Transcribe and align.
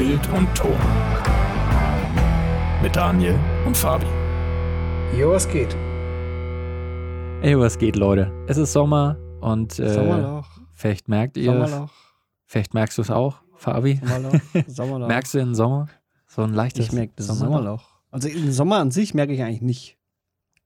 Bild 0.00 0.26
und 0.30 0.48
Ton. 0.54 0.78
Mit 2.82 2.96
Daniel 2.96 3.38
und 3.66 3.76
Fabi. 3.76 4.06
Jo, 5.14 5.32
was 5.32 5.46
geht? 5.46 5.76
Ey, 7.42 7.58
was 7.58 7.76
geht, 7.76 7.96
Leute? 7.96 8.32
Es 8.46 8.56
ist 8.56 8.72
Sommer 8.72 9.18
und 9.42 9.78
äh, 9.78 9.92
Sommerloch. 9.92 10.48
vielleicht 10.72 11.10
merkt 11.10 11.36
ihr, 11.36 11.52
Sommerloch. 11.52 11.92
vielleicht 12.46 12.72
merkst 12.72 12.96
du 12.96 13.02
es 13.02 13.10
auch, 13.10 13.42
Fabi. 13.56 14.00
Sommerloch. 14.02 14.40
Sommerloch. 14.68 15.08
Merkst 15.08 15.34
du 15.34 15.38
den 15.40 15.54
Sommer? 15.54 15.88
So 16.28 16.44
ein 16.44 16.54
leichtes 16.54 16.86
ich 16.86 16.92
merke 16.92 17.12
das 17.16 17.26
Sommerloch. 17.26 17.58
Sommerloch. 17.58 17.84
Also 18.10 18.28
den 18.30 18.52
Sommer 18.52 18.78
an 18.78 18.90
sich 18.90 19.12
merke 19.12 19.34
ich 19.34 19.42
eigentlich 19.42 19.60
nicht. 19.60 19.98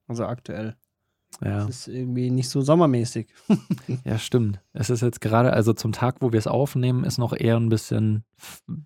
Also 0.06 0.26
aktuell. 0.26 0.76
Ja. 1.42 1.66
Das 1.66 1.86
ist 1.86 1.88
irgendwie 1.88 2.30
nicht 2.30 2.48
so 2.48 2.60
sommermäßig. 2.60 3.28
ja, 4.04 4.18
stimmt. 4.18 4.60
Es 4.72 4.90
ist 4.90 5.02
jetzt 5.02 5.20
gerade, 5.20 5.52
also 5.52 5.72
zum 5.72 5.92
Tag, 5.92 6.16
wo 6.20 6.32
wir 6.32 6.38
es 6.38 6.46
aufnehmen, 6.46 7.04
ist 7.04 7.18
noch 7.18 7.32
eher 7.32 7.56
ein 7.56 7.68
bisschen 7.68 8.24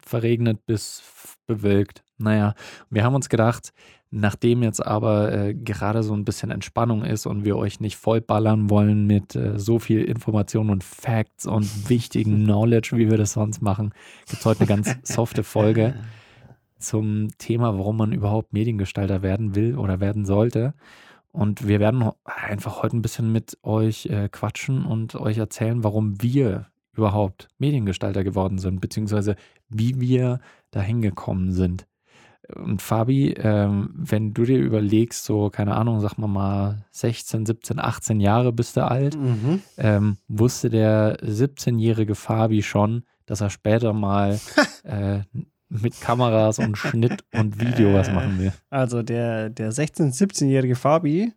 verregnet 0.04 0.66
bis 0.66 1.02
bewölkt. 1.46 2.02
Naja, 2.18 2.54
wir 2.90 3.04
haben 3.04 3.14
uns 3.14 3.28
gedacht, 3.28 3.72
nachdem 4.10 4.62
jetzt 4.62 4.84
aber 4.84 5.32
äh, 5.32 5.54
gerade 5.54 6.02
so 6.02 6.14
ein 6.14 6.24
bisschen 6.24 6.50
Entspannung 6.50 7.04
ist 7.04 7.26
und 7.26 7.44
wir 7.44 7.56
euch 7.56 7.80
nicht 7.80 7.96
vollballern 7.96 8.70
wollen 8.70 9.06
mit 9.06 9.34
äh, 9.34 9.58
so 9.58 9.78
viel 9.78 10.04
Information 10.04 10.70
und 10.70 10.84
Facts 10.84 11.46
und 11.46 11.64
wichtigen 11.88 12.44
Knowledge, 12.44 12.96
wie 12.96 13.10
wir 13.10 13.18
das 13.18 13.32
sonst 13.32 13.60
machen, 13.60 13.92
gibt 14.26 14.40
es 14.40 14.46
heute 14.46 14.60
eine 14.60 14.68
ganz 14.68 14.96
softe 15.02 15.42
Folge 15.42 15.94
zum 16.78 17.28
Thema, 17.38 17.76
warum 17.76 17.96
man 17.96 18.12
überhaupt 18.12 18.52
Mediengestalter 18.52 19.22
werden 19.22 19.54
will 19.54 19.76
oder 19.76 20.00
werden 20.00 20.24
sollte. 20.24 20.74
Und 21.32 21.68
wir 21.68 21.78
werden 21.78 22.10
einfach 22.24 22.82
heute 22.82 22.96
ein 22.96 23.02
bisschen 23.02 23.30
mit 23.32 23.58
euch 23.62 24.06
äh, 24.06 24.28
quatschen 24.28 24.84
und 24.84 25.14
euch 25.14 25.38
erzählen, 25.38 25.84
warum 25.84 26.20
wir 26.22 26.66
überhaupt 26.92 27.48
Mediengestalter 27.58 28.24
geworden 28.24 28.58
sind, 28.58 28.80
beziehungsweise 28.80 29.36
wie 29.68 30.00
wir 30.00 30.40
dahin 30.70 31.00
gekommen 31.00 31.52
sind. 31.52 31.86
Und 32.56 32.80
Fabi, 32.80 33.32
ähm, 33.34 33.90
wenn 33.94 34.32
du 34.32 34.44
dir 34.44 34.58
überlegst, 34.58 35.24
so, 35.24 35.50
keine 35.50 35.76
Ahnung, 35.76 36.00
sag 36.00 36.16
mal 36.16 36.28
mal 36.28 36.86
16, 36.92 37.44
17, 37.44 37.78
18 37.78 38.20
Jahre 38.20 38.52
bist 38.52 38.76
du 38.76 38.86
alt, 38.86 39.16
Mhm. 39.16 39.60
ähm, 39.76 40.16
wusste 40.28 40.70
der 40.70 41.18
17-jährige 41.22 42.14
Fabi 42.14 42.62
schon, 42.62 43.04
dass 43.26 43.42
er 43.42 43.50
später 43.50 43.92
mal 43.92 44.40
äh, 44.84 45.20
mit 45.68 46.00
Kameras 46.00 46.58
und 46.58 46.76
Schnitt 46.78 47.24
und 47.32 47.60
Video 47.60 47.92
was 47.94 48.10
machen 48.10 48.38
will. 48.38 48.52
Also 48.70 49.02
der, 49.02 49.50
der 49.50 49.72
16-, 49.72 50.12
17-jährige 50.16 50.76
Fabi 50.76 51.32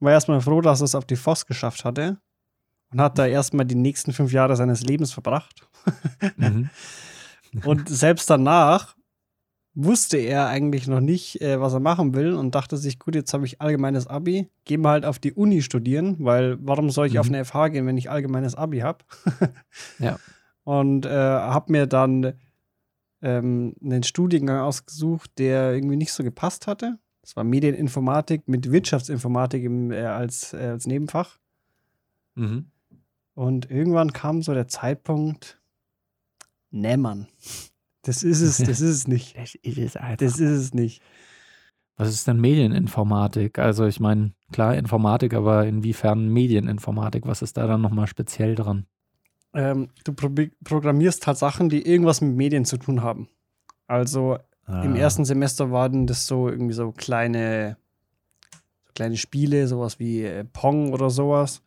war 0.00 0.12
erstmal 0.12 0.40
froh, 0.40 0.60
dass 0.60 0.80
er 0.80 0.86
es 0.86 0.94
auf 0.94 1.04
die 1.04 1.16
Voss 1.16 1.46
geschafft 1.46 1.84
hatte. 1.84 2.18
Und 2.92 3.00
hat 3.00 3.18
da 3.18 3.26
erstmal 3.26 3.66
die 3.66 3.74
nächsten 3.74 4.12
fünf 4.12 4.32
Jahre 4.32 4.54
seines 4.56 4.82
Lebens 4.82 5.12
verbracht. 5.12 5.66
Mhm. 6.36 6.70
Und 7.64 7.88
selbst 7.88 8.28
danach 8.30 8.96
wusste 9.74 10.16
er 10.18 10.46
eigentlich 10.46 10.86
noch 10.86 11.00
nicht, 11.00 11.40
äh, 11.40 11.60
was 11.60 11.72
er 11.72 11.80
machen 11.80 12.14
will 12.14 12.34
und 12.34 12.54
dachte 12.54 12.76
sich, 12.76 12.98
gut, 13.00 13.14
jetzt 13.16 13.32
habe 13.34 13.44
ich 13.44 13.60
allgemeines 13.60 14.06
Abi, 14.06 14.48
gehen 14.64 14.82
wir 14.82 14.90
halt 14.90 15.04
auf 15.04 15.18
die 15.18 15.32
Uni 15.32 15.62
studieren, 15.62 16.16
weil 16.20 16.56
warum 16.60 16.90
soll 16.90 17.06
ich 17.08 17.14
Mhm. 17.14 17.18
auf 17.20 17.26
eine 17.28 17.44
FH 17.44 17.68
gehen, 17.68 17.86
wenn 17.86 17.96
ich 17.98 18.08
allgemeines 18.10 18.54
Abi 18.54 18.80
habe? 18.80 19.04
Ja. 19.98 20.18
Und 20.64 21.06
äh, 21.06 21.10
habe 21.10 21.72
mir 21.72 21.86
dann 21.86 22.34
ähm, 23.24 23.74
einen 23.82 24.02
Studiengang 24.02 24.60
ausgesucht, 24.60 25.30
der 25.38 25.72
irgendwie 25.74 25.96
nicht 25.96 26.12
so 26.12 26.22
gepasst 26.22 26.66
hatte. 26.66 26.98
Das 27.22 27.36
war 27.36 27.42
Medieninformatik 27.42 28.46
mit 28.48 28.70
Wirtschaftsinformatik 28.70 29.64
im, 29.64 29.90
äh, 29.90 30.02
als, 30.02 30.52
äh, 30.52 30.58
als 30.58 30.86
Nebenfach. 30.86 31.38
Mhm. 32.34 32.66
Und 33.32 33.70
irgendwann 33.70 34.12
kam 34.12 34.42
so 34.42 34.52
der 34.52 34.68
Zeitpunkt, 34.68 35.58
nee, 36.70 36.98
Mann, 36.98 37.26
das 38.02 38.22
ist 38.22 38.42
es, 38.42 38.58
das 38.58 38.80
ist 38.80 38.82
es 38.82 39.08
nicht. 39.08 39.36
Das 39.38 39.54
ist 39.54 39.78
es 39.78 39.96
einfach. 39.96 40.16
Das 40.18 40.38
ist 40.38 40.60
es 40.60 40.74
nicht. 40.74 41.02
Was 41.96 42.08
ist 42.08 42.28
denn 42.28 42.40
Medieninformatik? 42.40 43.58
Also 43.58 43.86
ich 43.86 44.00
meine, 44.00 44.34
klar 44.52 44.76
Informatik, 44.76 45.32
aber 45.32 45.66
inwiefern 45.66 46.28
Medieninformatik? 46.28 47.24
Was 47.26 47.40
ist 47.40 47.56
da 47.56 47.66
dann 47.66 47.80
nochmal 47.80 48.06
speziell 48.06 48.54
dran? 48.54 48.86
Ähm, 49.54 49.88
du 50.04 50.12
probi- 50.12 50.52
programmierst 50.64 51.26
halt 51.26 51.38
Sachen, 51.38 51.68
die 51.68 51.86
irgendwas 51.86 52.20
mit 52.20 52.34
Medien 52.36 52.64
zu 52.64 52.76
tun 52.76 53.02
haben. 53.02 53.28
Also 53.86 54.38
im 54.66 54.94
Ah. 54.94 54.96
ersten 54.96 55.24
Semester 55.24 55.70
waren 55.70 56.06
das 56.06 56.26
so 56.26 56.48
irgendwie 56.48 56.72
so 56.74 56.90
kleine, 56.92 57.76
so 58.86 58.92
kleine 58.94 59.16
Spiele, 59.16 59.66
sowas 59.68 59.98
wie 59.98 60.22
äh, 60.22 60.44
Pong 60.44 60.92
oder 60.92 61.10
sowas. 61.10 61.62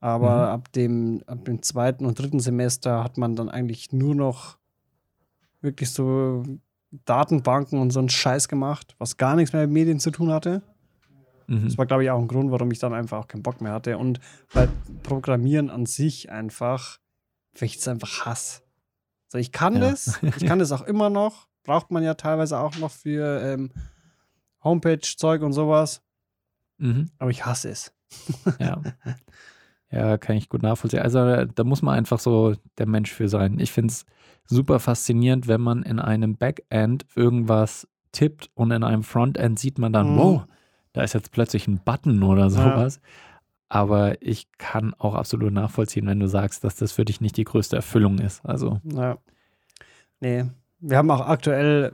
Aber 0.00 0.30
Mhm. 0.46 0.52
ab, 0.52 0.72
dem, 0.72 1.22
ab 1.26 1.44
dem 1.44 1.62
zweiten 1.62 2.04
und 2.06 2.18
dritten 2.18 2.40
Semester 2.40 3.04
hat 3.04 3.16
man 3.18 3.36
dann 3.36 3.48
eigentlich 3.48 3.92
nur 3.92 4.14
noch 4.14 4.58
wirklich 5.60 5.90
so 5.92 6.42
Datenbanken 7.06 7.80
und 7.80 7.90
so 7.90 8.00
einen 8.00 8.08
Scheiß 8.08 8.48
gemacht, 8.48 8.94
was 8.98 9.16
gar 9.16 9.34
nichts 9.36 9.52
mehr 9.52 9.62
mit 9.62 9.72
Medien 9.72 9.98
zu 10.00 10.10
tun 10.10 10.30
hatte. 10.30 10.62
Mhm. 11.46 11.64
Das 11.64 11.78
war, 11.78 11.86
glaube 11.86 12.04
ich, 12.04 12.10
auch 12.10 12.18
ein 12.20 12.28
Grund, 12.28 12.50
warum 12.50 12.70
ich 12.70 12.78
dann 12.78 12.94
einfach 12.94 13.18
auch 13.20 13.28
keinen 13.28 13.42
Bock 13.42 13.60
mehr 13.60 13.72
hatte. 13.72 13.96
Und 13.98 14.20
weil 14.52 14.68
Programmieren 15.02 15.70
an 15.70 15.86
sich 15.86 16.30
einfach, 16.30 16.98
vielleicht 17.54 17.76
ist 17.76 17.82
es 17.82 17.88
einfach 17.88 18.26
Hass. 18.26 18.62
So, 19.28 19.38
ich 19.38 19.52
kann 19.52 19.74
Ja. 19.74 19.80
das, 19.90 20.20
ich 20.22 20.44
kann 20.46 20.58
das 20.58 20.72
auch 20.72 20.82
immer 20.82 21.10
noch, 21.10 21.46
braucht 21.64 21.90
man 21.90 22.02
ja 22.02 22.14
teilweise 22.14 22.58
auch 22.58 22.76
noch 22.78 22.90
für 22.90 23.40
ähm, 23.42 23.70
Homepage-Zeug 24.62 25.42
und 25.42 25.52
sowas, 25.52 26.02
Mhm. 26.78 27.10
aber 27.18 27.30
ich 27.30 27.44
hasse 27.46 27.70
es. 27.70 27.92
Ja. 28.58 28.80
Ja, 29.90 30.18
kann 30.18 30.34
ich 30.34 30.48
gut 30.48 30.62
nachvollziehen. 30.64 31.02
Also 31.02 31.44
da- 31.44 31.62
muss 31.62 31.80
man 31.80 31.94
einfach 31.96 32.18
so 32.18 32.56
der 32.78 32.86
Mensch 32.88 33.12
für 33.12 33.28
sein. 33.28 33.60
Ich 33.60 33.70
finde 33.70 33.92
es 33.92 34.04
super 34.44 34.80
faszinierend, 34.80 35.46
wenn 35.46 35.60
man 35.60 35.84
in 35.84 36.00
einem 36.00 36.36
Backend 36.36 37.06
irgendwas 37.14 37.86
tippt 38.10 38.50
und 38.54 38.72
in 38.72 38.82
einem 38.82 39.04
Frontend 39.04 39.56
sieht 39.60 39.78
man 39.78 39.92
dann, 39.92 40.14
Mhm. 40.14 40.18
wow, 40.18 40.46
da 40.94 41.02
ist 41.02 41.12
jetzt 41.12 41.30
plötzlich 41.30 41.68
ein 41.68 41.78
Button 41.84 42.24
oder 42.24 42.50
sowas. 42.50 43.00
Aber 43.74 44.22
ich 44.22 44.46
kann 44.56 44.94
auch 44.98 45.16
absolut 45.16 45.52
nachvollziehen, 45.52 46.06
wenn 46.06 46.20
du 46.20 46.28
sagst, 46.28 46.62
dass 46.62 46.76
das 46.76 46.92
für 46.92 47.04
dich 47.04 47.20
nicht 47.20 47.36
die 47.36 47.42
größte 47.42 47.74
Erfüllung 47.74 48.20
ist. 48.20 48.46
Also, 48.46 48.80
Ja. 48.84 49.18
Nee. 50.20 50.44
Wir 50.78 50.96
haben 50.96 51.10
auch 51.10 51.26
aktuell, 51.26 51.92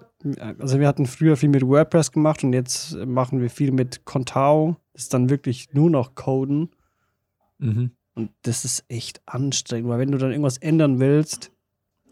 also 0.58 0.78
wir 0.78 0.86
hatten 0.86 1.06
früher 1.06 1.38
viel 1.38 1.48
mit 1.48 1.66
WordPress 1.66 2.12
gemacht 2.12 2.44
und 2.44 2.52
jetzt 2.52 2.96
machen 3.06 3.40
wir 3.40 3.48
viel 3.48 3.72
mit 3.72 4.04
Contao. 4.04 4.76
Das 4.92 5.04
ist 5.04 5.14
dann 5.14 5.30
wirklich 5.30 5.72
nur 5.72 5.88
noch 5.88 6.14
Coden. 6.14 6.68
mhm. 7.56 7.92
Und 8.14 8.30
das 8.42 8.66
ist 8.66 8.84
echt 8.88 9.22
anstrengend, 9.24 9.88
weil 9.88 10.00
wenn 10.00 10.12
du 10.12 10.18
dann 10.18 10.32
irgendwas 10.32 10.58
ändern 10.58 11.00
willst 11.00 11.50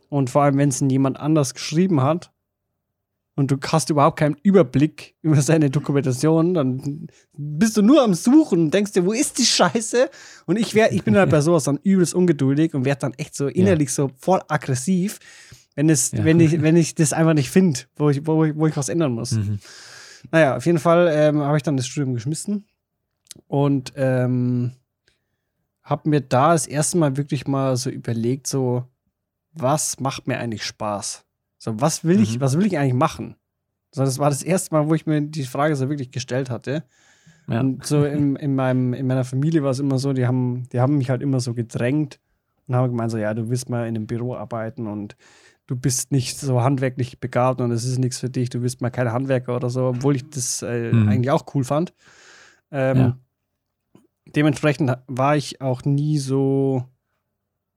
und 0.08 0.30
vor 0.30 0.44
allem, 0.44 0.56
wenn 0.56 0.70
es 0.70 0.80
jemand 0.80 1.20
anders 1.20 1.52
geschrieben 1.52 2.00
hat 2.00 2.32
und 3.38 3.52
du 3.52 3.56
hast 3.68 3.88
überhaupt 3.88 4.18
keinen 4.18 4.36
Überblick 4.42 5.14
über 5.22 5.40
seine 5.40 5.70
Dokumentation, 5.70 6.54
dann 6.54 7.06
bist 7.36 7.76
du 7.76 7.82
nur 7.82 8.02
am 8.02 8.12
Suchen 8.14 8.58
und 8.58 8.74
denkst 8.74 8.92
dir, 8.92 9.06
wo 9.06 9.12
ist 9.12 9.38
die 9.38 9.44
Scheiße? 9.44 10.10
Und 10.46 10.56
ich, 10.58 10.74
wär, 10.74 10.92
ich 10.92 11.04
bin 11.04 11.16
halt 11.16 11.30
bei 11.30 11.40
sowas 11.40 11.62
dann 11.62 11.78
übelst 11.84 12.14
ungeduldig 12.14 12.74
und 12.74 12.84
werde 12.84 13.02
dann 13.02 13.14
echt 13.14 13.36
so 13.36 13.46
innerlich 13.46 13.92
so 13.94 14.10
voll 14.18 14.42
aggressiv, 14.48 15.20
wenn, 15.76 15.88
es, 15.88 16.10
Ja. 16.10 16.24
wenn, 16.24 16.40
ich, 16.40 16.60
wenn 16.62 16.74
ich 16.74 16.96
das 16.96 17.12
einfach 17.12 17.34
nicht 17.34 17.48
finde, 17.50 17.78
wo 17.94 18.10
ich, 18.10 18.26
wo, 18.26 18.44
ich, 18.44 18.56
wo 18.56 18.66
ich 18.66 18.76
was 18.76 18.88
ändern 18.88 19.12
muss. 19.12 19.30
Mhm. 19.32 19.60
Naja, 20.32 20.56
auf 20.56 20.66
jeden 20.66 20.80
Fall 20.80 21.08
ähm, 21.12 21.40
habe 21.40 21.56
ich 21.56 21.62
dann 21.62 21.76
das 21.76 21.86
Studium 21.86 22.14
geschmissen 22.14 22.66
und 23.46 23.92
ähm, 23.94 24.72
habe 25.84 26.08
mir 26.08 26.22
da 26.22 26.54
das 26.54 26.66
erste 26.66 26.98
Mal 26.98 27.16
wirklich 27.16 27.46
mal 27.46 27.76
so 27.76 27.88
überlegt, 27.88 28.48
so, 28.48 28.82
was 29.52 30.00
macht 30.00 30.26
mir 30.26 30.38
eigentlich 30.38 30.64
Spaß? 30.64 31.24
So, 31.58 31.80
was 31.80 32.04
will 32.04 32.20
ich, 32.20 32.36
Mhm. 32.36 32.40
was 32.40 32.56
will 32.56 32.66
ich 32.66 32.78
eigentlich 32.78 32.94
machen? 32.94 33.36
So, 33.90 34.04
das 34.04 34.18
war 34.18 34.30
das 34.30 34.42
erste 34.42 34.74
Mal, 34.74 34.88
wo 34.88 34.94
ich 34.94 35.06
mir 35.06 35.20
die 35.20 35.44
Frage 35.44 35.74
so 35.76 35.88
wirklich 35.88 36.10
gestellt 36.10 36.50
hatte. 36.50 36.84
Ja. 37.48 37.60
Und 37.60 37.86
so 37.86 38.04
in, 38.04 38.36
in, 38.36 38.54
meinem, 38.54 38.92
in 38.94 39.06
meiner 39.06 39.24
Familie 39.24 39.62
war 39.62 39.70
es 39.70 39.78
immer 39.78 39.98
so, 39.98 40.12
die 40.12 40.26
haben, 40.26 40.68
die 40.72 40.80
haben 40.80 40.98
mich 40.98 41.10
halt 41.10 41.22
immer 41.22 41.40
so 41.40 41.54
gedrängt 41.54 42.20
und 42.66 42.76
haben 42.76 42.90
gemeint, 42.90 43.10
so, 43.10 43.18
ja, 43.18 43.32
du 43.34 43.48
willst 43.48 43.70
mal 43.70 43.88
in 43.88 43.96
einem 43.96 44.06
Büro 44.06 44.34
arbeiten 44.34 44.86
und 44.86 45.16
du 45.66 45.74
bist 45.76 46.12
nicht 46.12 46.38
so 46.38 46.62
handwerklich 46.62 47.18
begabt 47.20 47.60
und 47.60 47.70
es 47.72 47.84
ist 47.84 47.98
nichts 47.98 48.18
für 48.20 48.30
dich, 48.30 48.50
du 48.50 48.60
bist 48.60 48.80
mal 48.80 48.90
kein 48.90 49.10
Handwerker 49.12 49.56
oder 49.56 49.68
so, 49.70 49.86
obwohl 49.86 50.16
ich 50.16 50.28
das 50.30 50.62
äh, 50.62 50.92
Mhm. 50.92 51.08
eigentlich 51.08 51.30
auch 51.30 51.44
cool 51.54 51.64
fand. 51.64 51.92
Ähm, 52.70 52.96
Ja. 52.96 53.18
Dementsprechend 54.36 54.94
war 55.06 55.36
ich 55.36 55.62
auch 55.62 55.84
nie 55.84 56.18
so, 56.18 56.84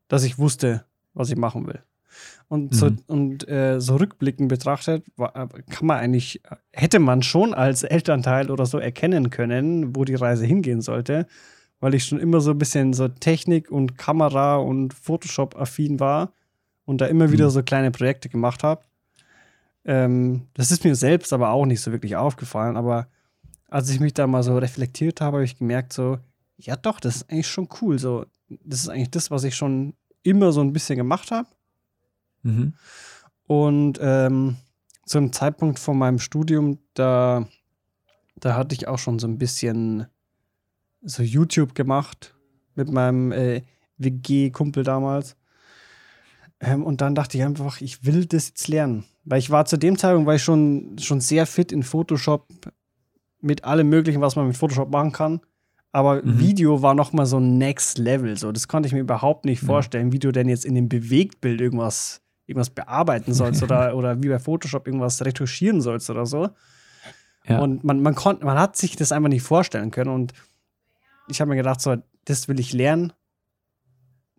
dass 0.09 0.23
ich 0.23 0.37
wusste, 0.37 0.83
was 1.13 1.29
ich 1.29 1.37
machen 1.37 1.65
will. 1.65 1.81
Und 2.51 2.75
so, 2.75 2.87
Mhm. 2.87 2.97
und, 3.07 3.47
äh, 3.47 3.79
so 3.79 3.95
rückblickend 3.95 4.49
betrachtet, 4.49 5.05
äh, 5.17 5.47
kann 5.69 5.87
man 5.87 5.99
eigentlich, 5.99 6.41
hätte 6.73 6.99
man 6.99 7.23
schon 7.23 7.53
als 7.53 7.83
Elternteil 7.83 8.51
oder 8.51 8.65
so 8.65 8.77
erkennen 8.77 9.29
können, 9.29 9.95
wo 9.95 10.03
die 10.03 10.15
Reise 10.15 10.45
hingehen 10.45 10.81
sollte, 10.81 11.27
weil 11.79 11.93
ich 11.93 12.03
schon 12.03 12.19
immer 12.19 12.41
so 12.41 12.51
ein 12.51 12.57
bisschen 12.57 12.91
so 12.91 13.07
Technik 13.07 13.71
und 13.71 13.97
Kamera 13.97 14.57
und 14.57 14.93
Photoshop-affin 14.93 16.01
war 16.01 16.33
und 16.83 16.99
da 16.99 17.05
immer 17.05 17.31
wieder 17.31 17.45
Mhm. 17.45 17.51
so 17.51 17.63
kleine 17.63 17.89
Projekte 17.89 18.27
gemacht 18.27 18.63
habe. 18.63 18.81
Ähm, 19.85 20.47
das 20.53 20.71
ist 20.71 20.83
mir 20.83 20.95
selbst 20.95 21.31
aber 21.31 21.51
auch 21.51 21.65
nicht 21.65 21.79
so 21.79 21.93
wirklich 21.93 22.17
aufgefallen, 22.17 22.75
aber 22.75 23.07
als 23.69 23.89
ich 23.89 24.01
mich 24.01 24.13
da 24.13 24.27
mal 24.27 24.43
so 24.43 24.57
reflektiert 24.57 25.21
habe, 25.21 25.37
habe 25.37 25.45
ich 25.45 25.57
gemerkt, 25.57 25.93
so, 25.93 26.17
ja 26.57 26.75
doch, 26.75 26.99
das 26.99 27.15
ist 27.15 27.31
eigentlich 27.31 27.47
schon 27.47 27.69
cool. 27.81 27.97
So, 27.97 28.25
das 28.65 28.81
ist 28.81 28.89
eigentlich 28.89 29.11
das, 29.11 29.31
was 29.31 29.45
ich 29.45 29.55
schon 29.55 29.93
immer 30.23 30.51
so 30.51 30.59
ein 30.59 30.73
bisschen 30.73 30.97
gemacht 30.97 31.31
habe. 31.31 31.47
Mhm. 32.43 32.73
Und 33.47 33.99
ähm, 34.01 34.57
zum 35.05 35.33
Zeitpunkt 35.33 35.79
von 35.79 35.97
meinem 35.97 36.19
Studium, 36.19 36.79
da, 36.93 37.47
da 38.35 38.55
hatte 38.55 38.75
ich 38.75 38.87
auch 38.87 38.99
schon 38.99 39.19
so 39.19 39.27
ein 39.27 39.37
bisschen 39.37 40.07
so 41.01 41.23
YouTube 41.23 41.75
gemacht 41.75 42.35
mit 42.75 42.89
meinem 42.89 43.31
äh, 43.31 43.63
WG-Kumpel 43.97 44.83
damals. 44.83 45.35
Ähm, 46.59 46.83
und 46.83 47.01
dann 47.01 47.15
dachte 47.15 47.37
ich 47.37 47.43
einfach, 47.43 47.81
ich 47.81 48.05
will 48.05 48.25
das 48.25 48.49
jetzt 48.49 48.67
lernen. 48.67 49.05
Weil 49.25 49.39
ich 49.39 49.49
war 49.49 49.65
zu 49.65 49.77
dem 49.77 49.97
Zeitpunkt, 49.97 50.27
war 50.27 50.35
ich 50.35 50.43
schon, 50.43 50.95
schon 50.99 51.19
sehr 51.21 51.45
fit 51.45 51.71
in 51.71 51.83
Photoshop 51.83 52.47
mit 53.41 53.63
allem 53.63 53.89
Möglichen, 53.89 54.21
was 54.21 54.35
man 54.35 54.47
mit 54.47 54.57
Photoshop 54.57 54.91
machen 54.91 55.11
kann. 55.11 55.41
Aber 55.91 56.23
Mhm. 56.23 56.39
Video 56.39 56.81
war 56.81 56.93
noch 56.95 57.11
mal 57.11 57.25
so 57.25 57.39
Next 57.39 57.97
Level. 57.97 58.37
So, 58.37 58.51
das 58.51 58.67
konnte 58.67 58.87
ich 58.87 58.93
mir 58.93 58.99
überhaupt 59.01 59.45
nicht 59.45 59.59
vorstellen, 59.59 60.11
wie 60.13 60.19
du 60.19 60.31
denn 60.31 60.47
jetzt 60.47 60.63
in 60.63 60.75
dem 60.75 60.87
Bewegtbild 60.87 61.59
irgendwas, 61.59 62.21
irgendwas 62.51 62.69
bearbeiten 62.69 63.33
sollst 63.33 63.63
oder, 63.63 63.95
oder 63.95 64.21
wie 64.21 64.29
bei 64.29 64.39
Photoshop 64.39 64.87
irgendwas 64.87 65.23
retuschieren 65.25 65.81
sollst 65.81 66.09
oder 66.09 66.25
so. 66.25 66.49
Ja. 67.47 67.59
Und 67.59 67.83
man, 67.83 68.01
man, 68.01 68.13
konnte, 68.15 68.45
man 68.45 68.59
hat 68.59 68.75
sich 68.77 68.95
das 68.95 69.11
einfach 69.11 69.29
nicht 69.29 69.41
vorstellen 69.43 69.89
können. 69.91 70.11
Und 70.11 70.33
ich 71.27 71.41
habe 71.41 71.49
mir 71.49 71.55
gedacht, 71.57 71.81
so, 71.81 71.95
das 72.25 72.47
will 72.47 72.59
ich 72.59 72.71
lernen, 72.73 73.13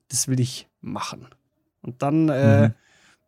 das 0.09 0.29
will 0.29 0.41
ich 0.41 0.69
machen. 0.81 1.27
Und 1.83 2.03
dann 2.03 2.29
äh, 2.29 2.69
Mhm. 2.69 2.75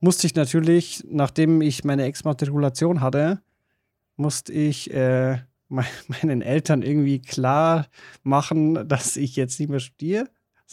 musste 0.01 0.27
ich 0.27 0.35
natürlich, 0.35 1.05
nachdem 1.09 1.61
ich 1.61 1.83
meine 1.85 2.05
Exmatrikulation 2.05 3.01
hatte, 3.01 3.41
musste 4.17 4.53
ich 4.53 4.93
äh, 4.93 5.39
me- 5.69 5.85
meinen 6.09 6.43
Eltern 6.43 6.83
irgendwie 6.83 7.21
klar 7.21 7.87
machen, 8.23 8.87
dass 8.87 9.17
ich 9.17 9.35
jetzt 9.35 9.59
nicht 9.59 9.71
mehr 9.71 9.81
studiere, 9.81 10.29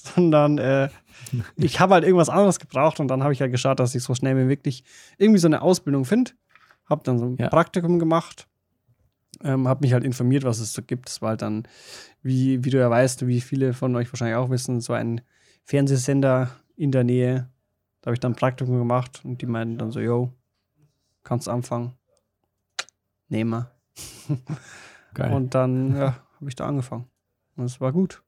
sondern 0.08 0.58
äh, 0.58 0.90
ich 1.56 1.80
habe 1.80 1.94
halt 1.94 2.04
irgendwas 2.04 2.30
anderes 2.30 2.60
gebraucht 2.60 3.00
und 3.00 3.08
dann 3.08 3.24
habe 3.24 3.34
ich 3.34 3.42
halt 3.42 3.52
geschaut, 3.52 3.80
dass 3.80 3.96
ich 3.96 4.04
so 4.04 4.16
schnell 4.16 4.38
wie 4.38 4.44
möglich 4.44 4.84
irgendwie 5.18 5.40
so 5.40 5.48
eine 5.48 5.62
Ausbildung 5.62 6.06
finde. 6.06 6.32
Habe 6.86 7.04
dann 7.04 7.20
so 7.20 7.26
ein 7.26 7.38
Ja. 7.38 7.50
Praktikum 7.50 8.00
gemacht, 8.00 8.48
ähm, 9.44 9.68
habe 9.68 9.82
mich 9.82 9.94
halt 9.94 10.04
informiert, 10.04 10.44
was 10.44 10.60
es 10.60 10.74
so 10.74 10.82
gibt. 10.82 11.08
Das 11.08 11.22
war 11.22 11.30
halt 11.30 11.42
dann, 11.42 11.68
wie, 12.22 12.64
wie 12.64 12.70
du 12.70 12.78
ja 12.78 12.90
weißt, 12.90 13.28
wie 13.28 13.42
viele 13.42 13.74
von 13.74 13.96
euch 13.96 14.12
wahrscheinlich 14.12 14.36
auch 14.36 14.50
wissen, 14.50 14.82
so 14.82 14.94
ein 14.94 15.22
Fernsehsender 15.64 16.50
in 16.76 16.92
der 16.92 17.04
Nähe. 17.04 17.50
Da 18.02 18.08
habe 18.08 18.16
ich 18.16 18.20
dann 18.20 18.34
ein 18.34 18.36
Praktikum 18.36 18.78
gemacht 18.78 19.22
und 19.24 19.42
die 19.42 19.46
meinten 19.46 19.78
dann 19.78 19.92
so, 19.92 20.00
yo, 20.00 20.34
kannst 21.24 21.48
anfangen. 21.48 21.94
Nehmen 23.30 23.52
wir. 23.52 23.72
Geil. 25.14 25.34
Und 25.34 25.56
dann 25.56 25.96
ja, 25.96 26.16
habe 26.36 26.50
ich 26.50 26.56
da 26.56 26.68
angefangen. 26.68 27.06
Und 27.56 27.66
es 27.66 27.80
war 27.80 27.92
gut. 27.92 28.24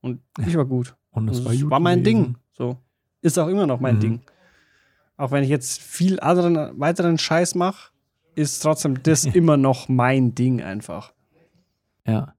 Und 0.00 0.20
ich 0.46 0.56
war 0.56 0.64
gut. 0.66 0.94
Und 1.10 1.26
Das 1.26 1.38
das 1.38 1.46
war, 1.46 1.54
gut 1.54 1.70
war 1.70 1.80
mein 1.80 2.02
gewesen. 2.02 2.24
Ding. 2.24 2.36
So. 2.52 2.76
Ist 3.22 3.38
auch 3.38 3.48
immer 3.48 3.66
noch 3.66 3.80
mein 3.80 3.96
Mhm. 3.96 4.00
Ding. 4.00 4.20
Auch 5.16 5.30
wenn 5.30 5.42
ich 5.42 5.48
jetzt 5.48 5.80
viel 5.80 6.20
anderen, 6.20 6.78
weiteren 6.78 7.18
Scheiß 7.18 7.54
mache, 7.54 7.90
ist 8.34 8.60
trotzdem 8.60 9.02
das 9.02 9.24
immer 9.24 9.56
noch 9.56 9.88
mein 9.88 10.34
Ding 10.34 10.62
einfach. 10.62 11.12
Ja. 12.06 12.34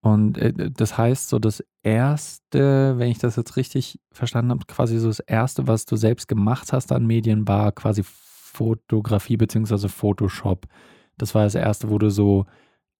Und 0.00 0.38
äh, 0.38 0.70
das 0.70 0.96
heißt, 0.96 1.28
so 1.28 1.38
das 1.38 1.62
erste, 1.82 2.94
wenn 2.98 3.10
ich 3.10 3.18
das 3.18 3.36
jetzt 3.36 3.56
richtig 3.56 4.00
verstanden 4.12 4.50
habe, 4.52 4.64
quasi 4.66 4.98
so 4.98 5.08
das 5.08 5.20
erste, 5.20 5.66
was 5.66 5.84
du 5.84 5.96
selbst 5.96 6.28
gemacht 6.28 6.72
hast 6.72 6.92
an 6.92 7.06
Medien, 7.06 7.46
war 7.46 7.72
quasi 7.72 8.02
Fotografie 8.04 9.36
beziehungsweise 9.36 9.88
Photoshop. 9.88 10.66
Das 11.18 11.34
war 11.34 11.44
das 11.44 11.54
erste, 11.54 11.90
wo 11.90 11.98
du 11.98 12.10
so 12.10 12.46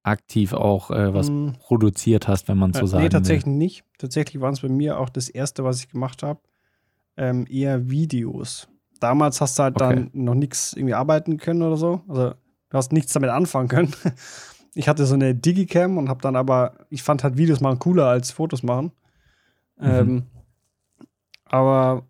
aktiv 0.06 0.52
auch 0.52 0.90
äh, 0.90 1.12
was 1.12 1.28
Mm, 1.28 1.48
produziert 1.60 2.28
hast, 2.28 2.48
wenn 2.48 2.58
man 2.58 2.72
so 2.72 2.80
äh, 2.80 2.86
sagen 2.86 3.02
nee, 3.04 3.08
tatsächlich 3.08 3.46
nicht. 3.46 3.84
Tatsächlich 3.98 4.40
waren 4.40 4.54
es 4.54 4.60
bei 4.60 4.68
mir 4.68 4.98
auch 5.00 5.08
das 5.08 5.28
erste, 5.28 5.64
was 5.64 5.80
ich 5.80 5.88
gemacht 5.88 6.22
habe, 6.22 6.40
ähm, 7.16 7.46
eher 7.50 7.90
Videos. 7.90 8.68
Damals 9.00 9.40
hast 9.40 9.58
du 9.58 9.64
halt 9.64 9.76
Okay. 9.76 9.88
dann 9.94 10.10
noch 10.12 10.34
nichts 10.34 10.72
irgendwie 10.72 10.94
arbeiten 10.94 11.36
können 11.38 11.62
oder 11.62 11.76
so. 11.76 12.02
Also 12.08 12.30
du 12.70 12.76
hast 12.78 12.92
nichts 12.92 13.12
damit 13.12 13.30
anfangen 13.30 13.68
können. 13.68 13.94
Ich 14.78 14.88
hatte 14.90 15.06
so 15.06 15.14
eine 15.14 15.34
Digicam 15.34 15.96
und 15.96 16.10
habe 16.10 16.20
dann 16.20 16.36
aber, 16.36 16.74
ich 16.90 17.02
fand 17.02 17.24
halt 17.24 17.38
Videos 17.38 17.60
machen 17.62 17.78
cooler 17.78 18.08
als 18.08 18.30
Fotos 18.30 18.62
machen. 18.62 18.92
Mhm. 19.78 19.86
Ähm, 19.86 20.22
aber 21.46 22.06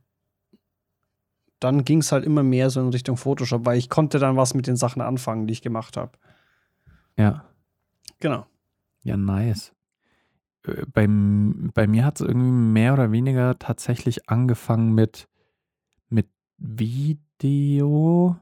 dann 1.61 1.85
ging 1.85 2.01
es 2.01 2.11
halt 2.11 2.25
immer 2.25 2.43
mehr 2.43 2.69
so 2.71 2.81
in 2.81 2.89
Richtung 2.89 3.17
Photoshop, 3.17 3.65
weil 3.65 3.79
ich 3.79 3.89
konnte 3.89 4.19
dann 4.19 4.37
was 4.37 4.55
mit 4.55 4.67
den 4.67 4.75
Sachen 4.77 5.01
anfangen, 5.01 5.47
die 5.47 5.53
ich 5.53 5.63
gemacht 5.63 5.97
habe. 5.97 6.11
will. 7.17 7.25
Ja. 7.25 7.45
Genau. 8.21 8.47
Ja, 9.03 9.17
nice. 9.17 9.73
Äh, 10.67 10.85
Bei, 10.93 11.07
bei 11.09 11.87
mir 11.87 12.05
hat 12.05 12.21
es 12.21 12.27
irgendwie 12.27 12.51
mehr 12.51 12.93
oder 12.93 13.13
weniger 13.13 13.59
tatsächlich 13.59 14.29
angefangen 14.29 14.95
mit, 14.95 15.29
mit 16.09 16.29
Video, 16.59 18.37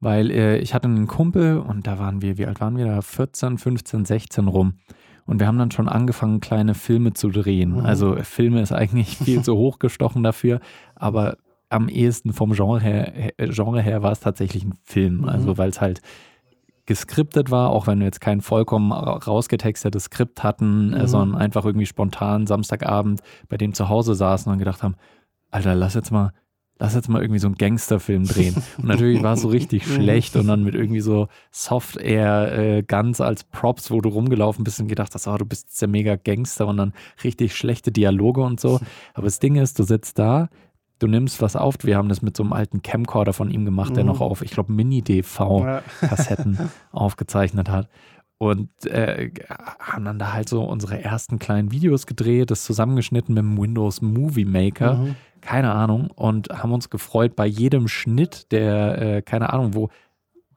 weil 0.00 0.30
äh, 0.30 0.58
ich 0.58 0.74
hatte 0.74 0.88
einen 0.88 1.06
Kumpel 1.06 1.58
und 1.58 1.86
da 1.86 1.98
waren 1.98 2.22
wir, 2.22 2.38
wie 2.38 2.46
alt 2.46 2.60
waren 2.60 2.76
wir 2.76 2.86
da? 2.86 3.02
14, 3.02 3.58
15, 3.58 4.04
16 4.04 4.48
rum. 4.48 4.74
Und 5.24 5.40
wir 5.40 5.48
haben 5.48 5.58
dann 5.58 5.72
schon 5.72 5.88
angefangen, 5.88 6.40
kleine 6.40 6.74
Filme 6.74 7.12
zu 7.12 7.30
drehen. 7.30 7.72
Mhm. 7.72 7.80
Also 7.80 8.14
äh, 8.14 8.24
Filme 8.24 8.60
ist 8.60 8.72
eigentlich 8.72 9.16
viel 9.18 9.42
zu 9.42 9.56
hochgestochen 9.56 10.22
dafür, 10.22 10.60
aber 10.94 11.36
am 11.68 11.88
ehesten 11.88 12.32
vom 12.32 12.52
Genre 12.52 12.80
her, 12.80 13.40
äh, 13.40 13.48
Genre 13.48 13.82
her 13.82 14.02
war 14.02 14.12
es 14.12 14.20
tatsächlich 14.20 14.64
ein 14.64 14.74
Film. 14.84 15.18
Mhm. 15.18 15.28
Also 15.28 15.58
weil 15.58 15.70
es 15.70 15.80
halt 15.80 16.00
geskriptet 16.86 17.50
war, 17.50 17.70
auch 17.70 17.86
wenn 17.86 17.98
wir 17.98 18.06
jetzt 18.06 18.20
kein 18.20 18.40
vollkommen 18.40 18.92
ra- 18.92 19.16
rausgetextetes 19.18 20.04
Skript 20.04 20.42
hatten, 20.42 20.92
äh, 20.92 21.02
Mhm. 21.02 21.06
sondern 21.06 21.40
einfach 21.40 21.64
irgendwie 21.64 21.86
spontan 21.86 22.46
Samstagabend 22.46 23.20
bei 23.48 23.56
dem 23.56 23.74
zu 23.74 23.88
Hause 23.88 24.14
saßen 24.14 24.50
und 24.52 24.58
gedacht 24.58 24.82
haben, 24.82 24.94
Alter, 25.50 25.74
lass 25.74 25.94
jetzt 25.94 26.10
mal, 26.12 26.32
lass 26.78 26.94
jetzt 26.94 27.08
mal 27.08 27.22
irgendwie 27.22 27.38
so 27.38 27.46
einen 27.48 27.56
Gangsterfilm 27.56 28.24
drehen. 28.24 28.54
Und 28.78 28.84
natürlich 28.84 29.22
war 29.22 29.32
es 29.34 29.40
so 29.42 29.48
richtig 29.48 29.86
Mhm. 29.86 29.90
schlecht 29.94 30.36
und 30.36 30.46
dann 30.46 30.62
mit 30.62 30.74
irgendwie 30.74 31.00
so 31.00 31.28
Soft-Air 31.50 32.52
äh, 32.58 32.82
Guns 32.82 33.20
als 33.20 33.44
Props, 33.44 33.90
wo 33.90 34.00
du 34.00 34.08
rumgelaufen 34.08 34.62
bist 34.64 34.80
und 34.80 34.88
gedacht 34.88 35.14
hast, 35.14 35.26
oh, 35.26 35.36
du 35.36 35.44
bist 35.46 35.80
der 35.80 35.88
mega 35.88 36.16
Gangster 36.16 36.66
und 36.66 36.76
dann 36.76 36.92
richtig 37.24 37.56
schlechte 37.56 37.92
Dialoge 37.92 38.42
und 38.42 38.60
so. 38.60 38.80
Aber 39.14 39.24
das 39.24 39.38
Ding 39.38 39.56
ist, 39.56 39.78
du 39.78 39.82
sitzt 39.84 40.18
da, 40.18 40.48
du 40.98 41.06
nimmst 41.06 41.40
was 41.42 41.56
auf. 41.56 41.74
Wir 41.82 41.96
haben 41.96 42.08
das 42.08 42.22
mit 42.22 42.36
so 42.36 42.42
einem 42.42 42.52
alten 42.52 42.82
Camcorder 42.82 43.32
von 43.32 43.50
ihm 43.50 43.64
gemacht, 43.64 43.96
der 43.96 44.04
Mhm. 44.04 44.08
noch 44.10 44.20
auf, 44.20 44.42
ich 44.42 44.50
glaube, 44.50 44.72
Mini-DV 44.72 45.64
Ja. 45.64 45.82
Aufgezeichnet 46.92 47.68
hat. 47.68 47.88
Und 48.38 48.68
äh, 48.86 49.30
haben 49.80 50.04
dann 50.04 50.18
da 50.18 50.32
halt 50.34 50.48
so 50.48 50.62
unsere 50.62 51.02
ersten 51.02 51.38
kleinen 51.38 51.72
Videos 51.72 52.06
gedreht, 52.06 52.50
das 52.50 52.64
zusammengeschnitten 52.64 53.34
mit 53.34 53.42
dem 53.42 53.56
Windows 53.58 54.02
Movie 54.02 54.44
Maker, 54.44 54.94
Mhm. 54.96 55.14
keine 55.40 55.72
Ahnung, 55.72 56.10
und 56.14 56.48
haben 56.50 56.72
uns 56.72 56.90
gefreut 56.90 57.34
bei 57.34 57.46
jedem 57.46 57.88
Schnitt, 57.88 58.52
der, 58.52 59.00
äh, 59.00 59.22
keine 59.22 59.52
Ahnung, 59.54 59.74
wo, 59.74 59.88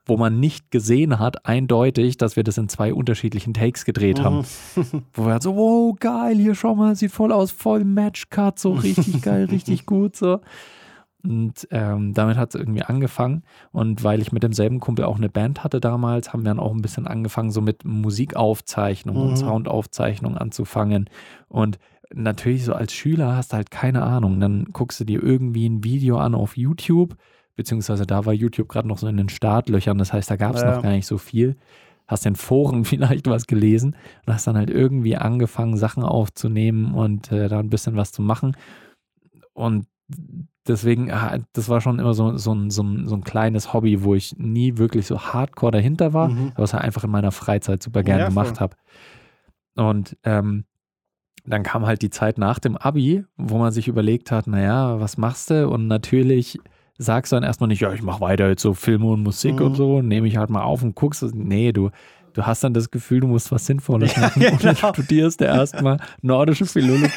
wo 0.10 0.18
man 0.18 0.39
nicht 0.39 0.72
gesehen 0.72 1.20
hat, 1.20 1.46
eindeutig, 1.46 2.18
dass 2.18 2.36
wir 2.36 2.44
das 2.44 2.58
in 2.58 2.68
zwei 2.68 2.94
unterschiedlichen 2.94 3.54
Takes 3.54 3.86
gedreht 3.86 4.22
haben. 4.22 4.39
Mhm. 4.75 5.04
Wo 5.13 5.25
wir 5.25 5.32
halt 5.34 5.44
so, 5.44 5.56
wow, 5.56 5.96
geil, 6.00 6.36
hier 6.38 6.56
schau 6.56 6.75
mal, 6.75 6.96
sieht 6.96 7.12
voll 7.12 7.32
aus, 7.32 7.51
voll 7.51 7.86
Matchcut, 7.86 8.60
so 8.60 8.74
richtig 8.74 9.22
geil, 9.22 9.46
richtig 9.46 9.86
gut, 9.86 10.16
so. 10.16 10.42
Und 11.22 11.68
ähm, 11.72 12.13
damit 12.13 12.38
hat 12.38 12.56
es 12.56 12.60
irgendwie 12.60 12.82
angefangen. 12.84 13.44
Und 13.74 14.04
weil 14.06 14.22
ich 14.22 14.32
mit 14.32 14.42
demselben 14.42 14.80
Kumpel 14.80 15.04
auch 15.06 15.18
eine 15.18 15.28
Band 15.30 15.63
hatte 15.66 15.82
damals, 15.82 16.32
haben 16.32 16.44
wir 16.44 16.50
dann 16.50 16.60
auch 16.62 16.74
ein 16.74 16.82
bisschen 16.82 17.08
angefangen, 17.08 17.51
so 17.51 17.60
mit 17.62 17.84
Musikaufzeichnung 17.84 19.16
Mhm. 19.16 19.22
und 19.22 19.38
Soundaufzeichnung 19.38 20.38
anzufangen. 20.38 21.10
Und 21.50 21.78
natürlich 22.13 22.63
so 22.63 22.74
als 22.74 22.94
Schüler 22.94 23.36
hast 23.36 23.51
du 23.51 23.58
halt 23.58 23.70
keine 23.70 24.04
Ahnung. 24.04 24.39
Dann 24.39 24.66
guckst 24.72 25.00
du 25.00 25.04
dir 25.04 25.22
irgendwie 25.22 25.68
ein 25.68 25.84
Video 25.84 26.18
an 26.18 26.36
auf 26.36 26.56
YouTube, 26.58 27.16
beziehungsweise 27.60 28.08
da 28.08 28.25
war 28.25 28.32
YouTube 28.34 28.70
gerade 28.70 28.88
noch 28.88 28.98
so 28.98 29.08
in 29.08 29.18
den 29.18 29.28
Startlöchern. 29.28 29.98
Das 29.98 30.13
heißt, 30.13 30.32
da 30.32 30.38
gab 30.38 30.56
es 30.56 30.62
Ja. 30.62 30.72
noch 30.75 30.82
gar 30.82 30.92
nicht 30.92 31.06
so 31.06 31.18
viel. 31.18 31.58
Hast 32.08 32.25
in 32.25 32.36
Foren 32.38 32.86
vielleicht 32.86 33.28
was 33.28 33.48
gelesen 33.48 33.96
und 34.25 34.34
hast 34.34 34.48
dann 34.48 34.56
halt 34.58 34.70
irgendwie 34.70 35.18
angefangen, 35.18 35.75
Sachen 35.75 36.04
aufzunehmen 36.04 36.94
und 36.94 37.32
äh, 37.34 37.50
da 37.50 37.60
ein 37.60 37.70
bisschen 37.70 37.98
was 37.98 38.13
zu 38.13 38.22
machen. 38.22 38.56
Und 39.54 39.88
deswegen, 40.68 41.12
ah, 41.12 41.38
das 41.51 41.68
war 41.68 41.82
schon 41.82 42.00
immer 42.00 42.13
so, 42.13 42.38
so, 42.38 42.54
ein, 42.54 42.70
so, 42.70 42.82
ein, 42.82 43.06
so 43.08 43.16
ein 43.16 43.24
kleines 43.25 43.74
Hobby, 43.74 44.04
wo 44.04 44.16
ich 44.16 44.38
nie 44.38 44.78
wirklich 44.78 45.06
so 45.06 45.20
hardcore 45.20 45.72
dahinter 45.74 46.13
war, 46.13 46.30
Mhm. 46.30 46.51
aber 46.56 46.63
es 46.63 46.74
halt 46.74 46.84
einfach 46.86 47.04
in 47.04 47.12
meiner 47.12 47.32
Freizeit 47.34 47.84
super 47.84 48.04
gern 48.04 48.20
Ja, 48.20 48.28
gemacht 48.30 48.60
habe. 48.62 48.78
Und 49.75 50.18
ähm, 50.24 50.63
dann 51.46 51.63
kam 51.63 51.86
halt 51.86 52.01
die 52.01 52.10
Zeit 52.10 52.38
nach 52.38 52.60
dem 52.60 52.78
Abi, 52.78 53.25
wo 53.38 53.58
man 53.58 53.72
sich 53.72 53.88
überlegt 53.88 54.32
hat, 54.32 54.48
naja, 54.48 55.00
was 55.00 55.18
machst 55.18 55.50
du? 55.50 55.68
Und 55.70 55.88
natürlich 55.88 56.60
sagst 57.01 57.32
du 57.32 57.38
dann 57.38 57.44
erstmal 57.44 57.70
nicht, 57.70 57.79
ja, 57.82 57.91
ich 57.94 58.01
mache 58.03 58.22
weiter 58.22 58.48
jetzt 58.50 58.62
so 58.62 58.74
Filme 58.74 59.08
und 59.08 59.24
Musik 59.24 59.56
Mhm. 59.60 59.65
und 59.65 59.75
so, 59.75 60.01
nehme 60.01 60.27
ich 60.27 60.38
halt 60.38 60.50
mal 60.50 60.62
auf 60.63 60.84
und 60.84 60.94
guckst. 60.96 61.24
Nee, 61.34 61.72
du, 61.72 61.89
du 62.34 62.46
hast 62.46 62.63
dann 62.63 62.74
das 62.74 62.91
Gefühl, 62.91 63.22
du 63.22 63.27
musst 63.27 63.51
was 63.51 63.65
Sinnvolles 63.65 64.13
Ja, 64.15 64.22
machen 64.24 64.46
und 64.46 64.63
dann 64.63 64.75
genau. 64.75 64.94
studierst 64.94 65.39
du 65.41 65.46
erstmal 65.46 65.98
nordische 66.22 66.65
Philologie. 66.65 67.10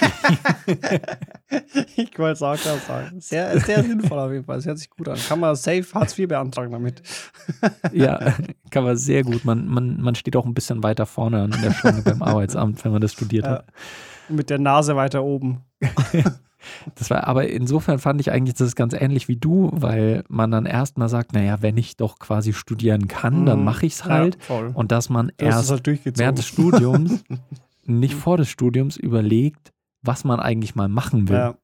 ich 1.97 2.19
wollte 2.19 2.33
es 2.33 2.43
auch 2.43 2.57
gerade 2.57 2.79
sagen. 2.87 3.21
Sehr, 3.21 3.59
sehr 3.61 3.83
sinnvoll 3.83 4.19
auf 4.19 4.31
jeden 4.33 4.45
Fall. 4.45 4.59
Es 4.59 4.67
hört 4.67 4.79
sich 4.79 4.89
gut 4.91 5.09
an. 5.09 5.19
Kann 5.19 5.41
man 5.41 5.55
safe 5.57 5.85
Hartz 5.95 6.19
IV 6.19 6.29
beantragen 6.29 6.73
damit. 6.73 7.03
ja, 7.93 8.35
kann 8.71 8.85
man 8.85 8.97
sehr 8.97 9.23
gut. 9.25 9.45
Man, 9.45 9.67
man, 9.69 10.01
man 10.01 10.15
steht 10.15 10.37
auch 10.37 10.47
ein 10.47 10.55
bisschen 10.55 10.83
weiter 10.83 11.07
vorne 11.07 11.43
an 11.43 11.55
der 11.63 11.73
Schlange 11.73 12.03
beim 12.03 12.23
Arbeitsamt, 12.23 12.85
wenn 12.85 12.93
man 12.93 13.01
das 13.01 13.13
studiert 13.13 13.45
Ja. 13.47 13.51
hat. 13.53 13.67
Mit 14.29 14.49
der 14.51 14.59
Nase 14.59 14.97
weiter 14.97 15.23
oben. 15.25 15.63
Das 16.95 17.11
war, 17.11 17.27
aber 17.27 17.49
insofern 17.49 17.99
fand 17.99 18.21
ich 18.21 18.31
eigentlich, 18.31 18.55
das 18.55 18.75
ganz 18.77 18.93
ähnlich 18.95 19.29
wie 19.29 19.37
du, 19.37 19.71
weil 19.73 20.25
man 20.29 20.51
dann 20.51 20.67
erstmal 20.67 21.09
sagt, 21.09 21.33
naja, 21.33 21.59
wenn 21.61 21.77
ich 21.77 21.97
doch 21.97 22.19
quasi 22.19 22.53
studieren 22.53 23.09
kann, 23.09 23.47
dann 23.47 23.61
Mhm. 23.61 23.65
mache 23.65 23.87
ich 23.87 23.95
es 23.95 24.05
halt. 24.05 24.39
Ja. 24.49 24.69
Und 24.75 24.93
dass 24.93 25.09
man 25.09 25.33
Du 25.39 25.47
hast 25.47 25.69
erst 25.71 25.71
halt 25.71 26.19
während 26.19 26.39
des 26.39 26.47
Studiums, 26.47 27.25
nicht 27.85 28.15
vor 28.15 28.37
des 28.37 28.49
Studiums 28.49 28.97
überlegt, 28.97 29.73
was 30.03 30.25
man 30.25 30.41
eigentlich 30.41 30.75
mal 30.75 30.89
machen 30.89 31.29
will. 31.29 31.37
ja. 31.37 31.55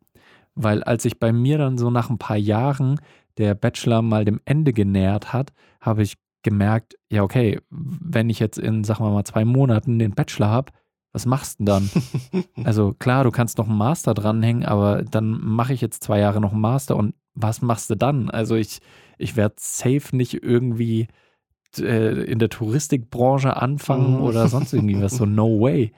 Weil 0.55 0.83
als 0.83 1.05
sich 1.05 1.21
bei 1.21 1.33
mir 1.33 1.57
dann 1.59 1.79
so 1.79 1.91
nach 1.91 2.11
ein 2.11 2.19
paar 2.19 2.37
Jahren 2.37 3.01
der 3.37 3.55
Bachelor 3.55 4.03
mal 4.03 4.25
dem 4.25 4.41
Ende 4.45 4.73
genähert 4.73 5.33
hat, 5.33 5.53
habe 5.81 6.03
ich 6.03 6.15
gemerkt, 6.43 6.97
ja, 7.11 7.23
okay, 7.23 7.61
wenn 7.71 8.29
ich 8.31 8.41
jetzt 8.41 8.59
in, 8.59 8.83
sagen 8.83 9.05
wir 9.05 9.11
mal, 9.13 9.23
zwei 9.25 9.45
Monaten 9.45 9.99
den 10.01 10.13
Bachelor 10.17 10.49
habe, 10.49 10.73
was 11.13 11.27
machst 11.27 11.59
du 11.61 11.65
denn 11.65 11.89
dann? 12.35 12.45
also 12.65 12.95
klar, 12.99 13.25
du 13.25 13.31
kannst 13.31 13.59
noch 13.59 13.69
einen 13.69 13.79
Master 13.79 14.15
dranhängen, 14.15 14.65
aber 14.65 15.03
dann 15.03 15.31
mache 15.31 15.73
ich 15.73 15.81
jetzt 15.81 16.03
zwei 16.05 16.19
Jahre 16.19 16.41
noch 16.41 16.53
einen 16.53 16.61
Master 16.61 16.97
und 16.97 17.15
was 17.35 17.63
machst 17.63 17.89
du 17.91 17.95
dann? 17.97 18.31
Also 18.31 18.57
ich, 18.57 18.81
ich 19.17 19.37
werde 19.37 19.55
safe 19.59 20.15
nicht 20.17 20.43
irgendwie 20.43 21.07
äh, 21.79 22.23
in 22.25 22.39
der 22.39 22.49
Touristikbranche 22.49 23.57
anfangen 23.57 24.17
Mhm. 24.17 24.23
oder 24.23 24.49
sonst 24.49 24.73
irgendwie 24.73 25.01
was, 25.01 25.17
so 25.17 25.25
no 25.27 25.61
way. 25.61 25.93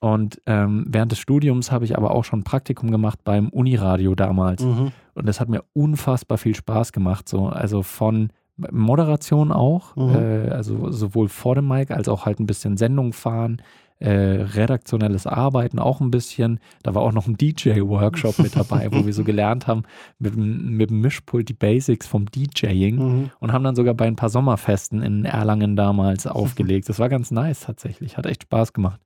Und 0.00 0.40
ähm, 0.46 0.84
während 0.88 1.10
des 1.10 1.18
Studiums 1.18 1.72
habe 1.72 1.84
ich 1.84 1.96
aber 1.96 2.12
auch 2.12 2.24
schon 2.24 2.40
ein 2.40 2.44
Praktikum 2.44 2.90
gemacht 2.92 3.18
beim 3.24 3.48
Uniradio 3.48 4.14
damals. 4.14 4.62
Mhm. 4.62 4.92
Und 5.14 5.26
das 5.26 5.40
hat 5.40 5.48
mir 5.48 5.64
unfassbar 5.72 6.38
viel 6.38 6.54
Spaß 6.54 6.92
gemacht. 6.92 7.28
So. 7.28 7.48
Also 7.48 7.82
von 7.82 8.30
Moderation 8.70 9.50
auch, 9.52 9.96
Mhm. 9.96 10.14
äh, 10.14 10.48
also 10.50 10.90
sowohl 10.90 11.28
vor 11.28 11.54
dem 11.56 11.66
Mic 11.68 11.92
als 11.92 12.08
auch 12.08 12.26
halt 12.26 12.38
ein 12.40 12.46
bisschen 12.46 12.76
Sendung 12.76 13.12
fahren, 13.12 13.60
äh, 14.00 14.10
redaktionelles 14.10 15.26
Arbeiten 15.26 15.78
auch 15.78 16.00
ein 16.00 16.10
bisschen. 16.10 16.60
Da 16.82 16.94
war 16.94 17.02
auch 17.02 17.12
noch 17.12 17.26
ein 17.26 17.36
DJ-Workshop 17.36 18.38
mit 18.38 18.54
dabei, 18.56 18.88
wo 18.92 19.04
wir 19.04 19.12
so 19.12 19.24
gelernt 19.24 19.66
haben, 19.66 19.82
mit, 20.18 20.34
dem- 20.36 20.76
mit 20.76 20.90
dem 20.90 21.00
Mischpult 21.00 21.48
die 21.48 21.54
Basics 21.54 22.06
vom 22.06 22.26
DJing 22.30 22.96
Mhm. 22.96 23.30
und 23.40 23.52
haben 23.52 23.64
dann 23.64 23.74
sogar 23.76 23.94
bei 23.94 24.06
ein 24.06 24.16
paar 24.16 24.30
Sommerfesten 24.30 25.02
in 25.02 25.24
Erlangen 25.24 25.74
damals 25.76 26.26
aufgelegt. 26.26 26.88
Das 26.88 26.98
war 26.98 27.08
ganz 27.08 27.30
nice 27.30 27.60
tatsächlich, 27.60 28.16
hat 28.16 28.26
echt 28.26 28.44
Spaß 28.44 28.72
gemacht. 28.72 29.00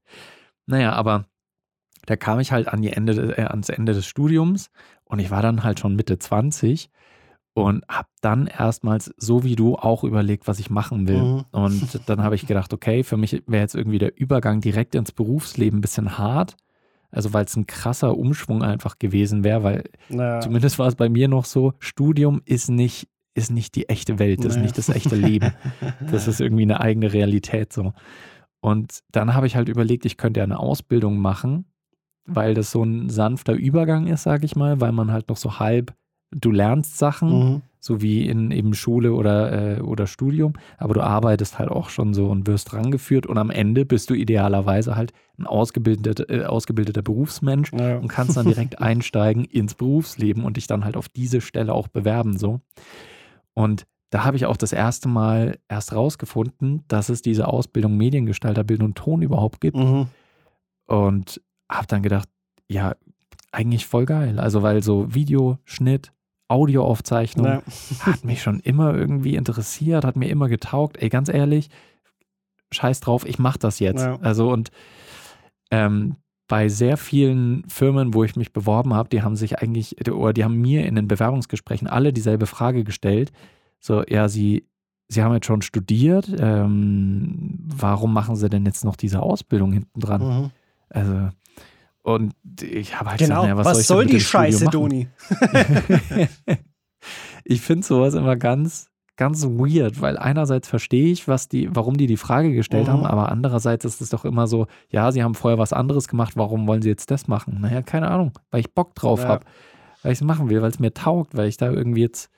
Naja, 0.66 0.92
aber 0.92 1.24
da 2.06 2.16
kam 2.16 2.40
ich 2.40 2.52
halt 2.52 2.68
an 2.68 2.82
die 2.82 2.90
Ende, 2.90 3.36
äh, 3.38 3.42
ans 3.44 3.68
Ende 3.68 3.94
des 3.94 4.06
Studiums 4.06 4.70
und 5.04 5.18
ich 5.20 5.30
war 5.30 5.40
dann 5.42 5.62
halt 5.64 5.80
schon 5.80 5.96
Mitte 5.96 6.18
20 6.18 6.90
und 7.54 7.84
habe 7.88 8.08
dann 8.20 8.46
erstmals, 8.46 9.12
so 9.16 9.44
wie 9.44 9.56
du, 9.56 9.76
auch 9.76 10.04
überlegt, 10.04 10.48
was 10.48 10.58
ich 10.58 10.70
machen 10.70 11.06
will. 11.06 11.22
Mhm. 11.22 11.44
Und 11.50 12.08
dann 12.08 12.22
habe 12.22 12.34
ich 12.34 12.46
gedacht, 12.46 12.72
okay, 12.72 13.02
für 13.02 13.16
mich 13.16 13.42
wäre 13.46 13.62
jetzt 13.62 13.74
irgendwie 13.74 13.98
der 13.98 14.18
Übergang 14.18 14.60
direkt 14.60 14.94
ins 14.94 15.12
Berufsleben 15.12 15.78
ein 15.78 15.82
bisschen 15.82 16.16
hart. 16.18 16.56
Also 17.10 17.34
weil 17.34 17.44
es 17.44 17.54
ein 17.56 17.66
krasser 17.66 18.16
Umschwung 18.16 18.62
einfach 18.62 18.98
gewesen 18.98 19.44
wäre, 19.44 19.62
weil 19.62 19.84
Ja. 20.08 20.40
Zumindest 20.40 20.78
war 20.78 20.86
es 20.86 20.94
bei 20.94 21.10
mir 21.10 21.28
noch 21.28 21.44
so, 21.44 21.74
Studium 21.78 22.40
ist 22.46 22.70
nicht, 22.70 23.08
ist 23.34 23.50
nicht 23.50 23.74
die 23.74 23.88
echte 23.90 24.18
Welt, 24.18 24.44
ist 24.46 24.56
Nee. 24.56 24.62
nicht 24.62 24.78
das 24.78 24.88
echte 24.88 25.14
Leben. 25.16 25.52
Das 26.10 26.26
ist 26.26 26.40
irgendwie 26.40 26.62
eine 26.62 26.80
eigene 26.80 27.12
Realität 27.12 27.70
so. 27.72 27.92
Und 28.60 29.00
dann 29.10 29.34
habe 29.34 29.46
ich 29.46 29.56
halt 29.56 29.68
überlegt, 29.68 30.06
ich 30.06 30.16
könnte 30.16 30.40
ja 30.40 30.44
eine 30.44 30.58
Ausbildung 30.58 31.18
machen, 31.18 31.66
weil 32.24 32.54
das 32.54 32.70
so 32.70 32.82
ein 32.82 33.10
sanfter 33.10 33.52
Übergang 33.52 34.06
ist, 34.06 34.22
sage 34.22 34.46
ich 34.46 34.56
mal, 34.56 34.80
weil 34.80 34.92
man 34.92 35.12
halt 35.12 35.28
noch 35.28 35.36
so 35.36 35.58
halb, 35.58 35.92
du 36.34 36.50
lernst 36.50 36.98
Sachen, 36.98 37.28
Mhm. 37.54 37.62
so 37.78 38.00
wie 38.00 38.26
in 38.26 38.50
eben 38.50 38.74
Schule 38.74 39.12
oder, 39.12 39.78
äh, 39.78 39.80
oder 39.80 40.06
Studium, 40.06 40.54
aber 40.78 40.94
du 40.94 41.00
arbeitest 41.02 41.58
halt 41.58 41.68
auch 41.70 41.88
schon 41.90 42.14
so 42.14 42.28
und 42.28 42.46
wirst 42.46 42.72
rangeführt 42.72 43.26
und 43.26 43.38
am 43.38 43.50
Ende 43.50 43.84
bist 43.84 44.08
du 44.10 44.14
idealerweise 44.14 44.96
halt 44.96 45.12
ein 45.38 45.46
ausgebildeter, 45.46 46.28
äh, 46.30 46.44
ausgebildeter 46.44 47.02
Berufsmensch 47.02 47.72
Ja. 47.72 47.98
und 47.98 48.08
kannst 48.08 48.36
dann 48.36 48.46
direkt 48.46 48.78
einsteigen 48.80 49.44
ins 49.44 49.74
Berufsleben 49.74 50.44
und 50.44 50.56
dich 50.56 50.66
dann 50.66 50.84
halt 50.84 50.96
auf 50.96 51.08
diese 51.08 51.40
Stelle 51.40 51.72
auch 51.74 51.88
bewerben 51.88 52.38
so. 52.38 52.60
Und 53.54 53.84
da 54.10 54.24
habe 54.24 54.36
ich 54.36 54.46
auch 54.46 54.56
das 54.56 54.72
erste 54.72 55.08
Mal 55.08 55.58
erst 55.68 55.94
rausgefunden, 55.94 56.84
dass 56.88 57.08
es 57.08 57.22
diese 57.22 57.48
Ausbildung 57.48 57.96
Mediengestalter 57.96 58.62
Bild 58.64 58.82
und 58.82 58.94
Ton 58.96 59.22
überhaupt 59.22 59.60
gibt 59.60 59.76
Mhm. 59.76 60.06
und 60.86 61.40
habe 61.70 61.86
dann 61.86 62.02
gedacht, 62.02 62.28
ja, 62.68 62.94
eigentlich 63.50 63.86
voll 63.86 64.04
geil. 64.06 64.38
Also 64.38 64.62
weil 64.62 64.82
so 64.82 65.14
Video, 65.14 65.58
Schnitt, 65.64 66.12
Audioaufzeichnung 66.52 67.46
Ja. 67.46 67.62
hat 68.00 68.24
mich 68.24 68.42
schon 68.42 68.60
immer 68.60 68.94
irgendwie 68.94 69.34
interessiert, 69.36 70.04
hat 70.04 70.16
mir 70.16 70.28
immer 70.28 70.48
getaugt. 70.48 70.96
Ey, 71.02 71.08
ganz 71.08 71.28
ehrlich, 71.28 71.68
scheiß 72.70 73.00
drauf, 73.00 73.26
ich 73.26 73.38
mach 73.38 73.56
das 73.56 73.78
jetzt. 73.80 74.02
Ja. 74.02 74.18
Also 74.20 74.50
und 74.50 74.70
ähm, 75.70 76.16
bei 76.48 76.68
sehr 76.68 76.96
vielen 76.98 77.64
Firmen, 77.68 78.12
wo 78.12 78.24
ich 78.24 78.36
mich 78.36 78.52
beworben 78.52 78.92
habe, 78.92 79.08
die 79.08 79.22
haben 79.22 79.36
sich 79.36 79.60
eigentlich, 79.60 80.06
oder 80.10 80.34
die 80.34 80.44
haben 80.44 80.60
mir 80.60 80.84
in 80.86 80.96
den 80.96 81.08
Bewerbungsgesprächen 81.08 81.88
alle 81.88 82.12
dieselbe 82.12 82.46
Frage 82.46 82.84
gestellt. 82.84 83.32
So, 83.80 84.04
ja, 84.06 84.28
sie, 84.28 84.66
sie 85.08 85.22
haben 85.22 85.32
jetzt 85.32 85.46
schon 85.46 85.62
studiert, 85.62 86.30
ähm, 86.38 87.58
warum 87.64 88.12
machen 88.12 88.36
sie 88.36 88.50
denn 88.50 88.66
jetzt 88.66 88.84
noch 88.84 88.96
diese 88.96 89.22
Ausbildung 89.22 89.72
hinten 89.72 90.00
dran? 90.00 90.22
Mhm. 90.42 90.50
Also, 90.90 91.30
und 92.02 92.32
ich 92.62 92.98
habe 92.98 93.10
halt 93.10 93.18
Genau. 93.20 93.42
gesagt, 93.42 93.42
naja, 93.44 93.56
was, 93.56 93.66
was, 93.66 93.86
soll, 93.86 93.98
soll 93.98 94.06
die 94.06 94.20
Scheiße? 94.20 94.66
Doni? 94.66 95.08
ich 97.44 97.60
finde 97.60 97.86
sowas 97.86 98.14
immer 98.14 98.36
ganz, 98.36 98.88
ganz 99.16 99.44
weird, 99.44 100.00
weil 100.00 100.16
einerseits 100.18 100.68
verstehe 100.68 101.12
ich, 101.12 101.28
was 101.28 101.48
die, 101.48 101.68
warum 101.74 101.96
die 101.96 102.06
die 102.06 102.16
Frage 102.16 102.52
gestellt 102.52 102.88
Mhm. 102.88 102.92
haben, 102.92 103.04
aber 103.06 103.30
andererseits 103.30 103.84
ist 103.84 104.00
es 104.00 104.10
doch 104.10 104.24
immer 104.24 104.46
so, 104.46 104.66
ja, 104.88 105.12
sie 105.12 105.22
haben 105.22 105.34
vorher 105.34 105.58
was 105.58 105.72
anderes 105.72 106.08
gemacht, 106.08 106.32
warum 106.36 106.66
wollen 106.66 106.82
sie 106.82 106.88
jetzt 106.88 107.10
das 107.10 107.28
machen? 107.28 107.58
Naja, 107.60 107.82
keine 107.82 108.10
Ahnung, 108.10 108.32
weil 108.50 108.60
ich 108.60 108.72
Bock 108.72 108.94
drauf 108.94 109.22
Ja. 109.22 109.28
habe, 109.28 109.46
weil 110.02 110.12
ich 110.12 110.18
es 110.18 110.24
machen 110.24 110.48
will, 110.50 110.62
weil 110.62 110.70
es 110.70 110.78
mir 110.78 110.94
taugt, 110.94 111.36
weil 111.36 111.48
ich 111.48 111.56
da 111.56 111.70
irgendwie 111.70 112.00
jetzt, 112.02 112.30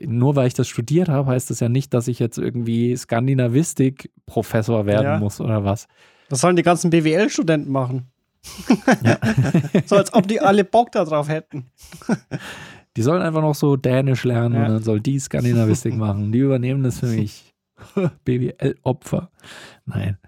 nur 0.00 0.34
weil 0.34 0.48
ich 0.48 0.54
das 0.54 0.66
studiert 0.66 1.08
habe, 1.08 1.30
heißt 1.30 1.50
das 1.50 1.60
ja 1.60 1.68
nicht, 1.68 1.94
dass 1.94 2.08
ich 2.08 2.18
jetzt 2.18 2.36
irgendwie 2.38 2.96
Skandinavistik-Professor 2.96 4.86
werden 4.86 5.04
Ja. 5.04 5.18
muss 5.18 5.40
oder 5.40 5.64
was. 5.64 5.86
Das 6.28 6.40
sollen 6.40 6.56
die 6.56 6.62
ganzen 6.64 6.90
BWL-Studenten 6.90 7.70
machen. 7.70 8.10
Ja. 9.04 9.18
So 9.86 9.96
als 9.96 10.12
ob 10.14 10.26
die 10.28 10.40
alle 10.40 10.64
Bock 10.64 10.92
darauf 10.92 11.28
hätten. 11.28 11.66
Die 12.96 13.02
sollen 13.02 13.22
einfach 13.22 13.42
noch 13.42 13.54
so 13.54 13.76
Dänisch 13.76 14.24
lernen 14.24 14.54
Ja. 14.54 14.62
und 14.66 14.68
dann 14.72 14.82
soll 14.82 15.00
die 15.00 15.18
Skandinavistik 15.18 15.94
machen. 15.96 16.32
Die 16.32 16.38
übernehmen 16.38 16.82
das 16.82 17.00
für 17.00 17.06
mich. 17.06 17.54
BWL-Opfer. 18.24 19.30
Nein. 19.84 20.18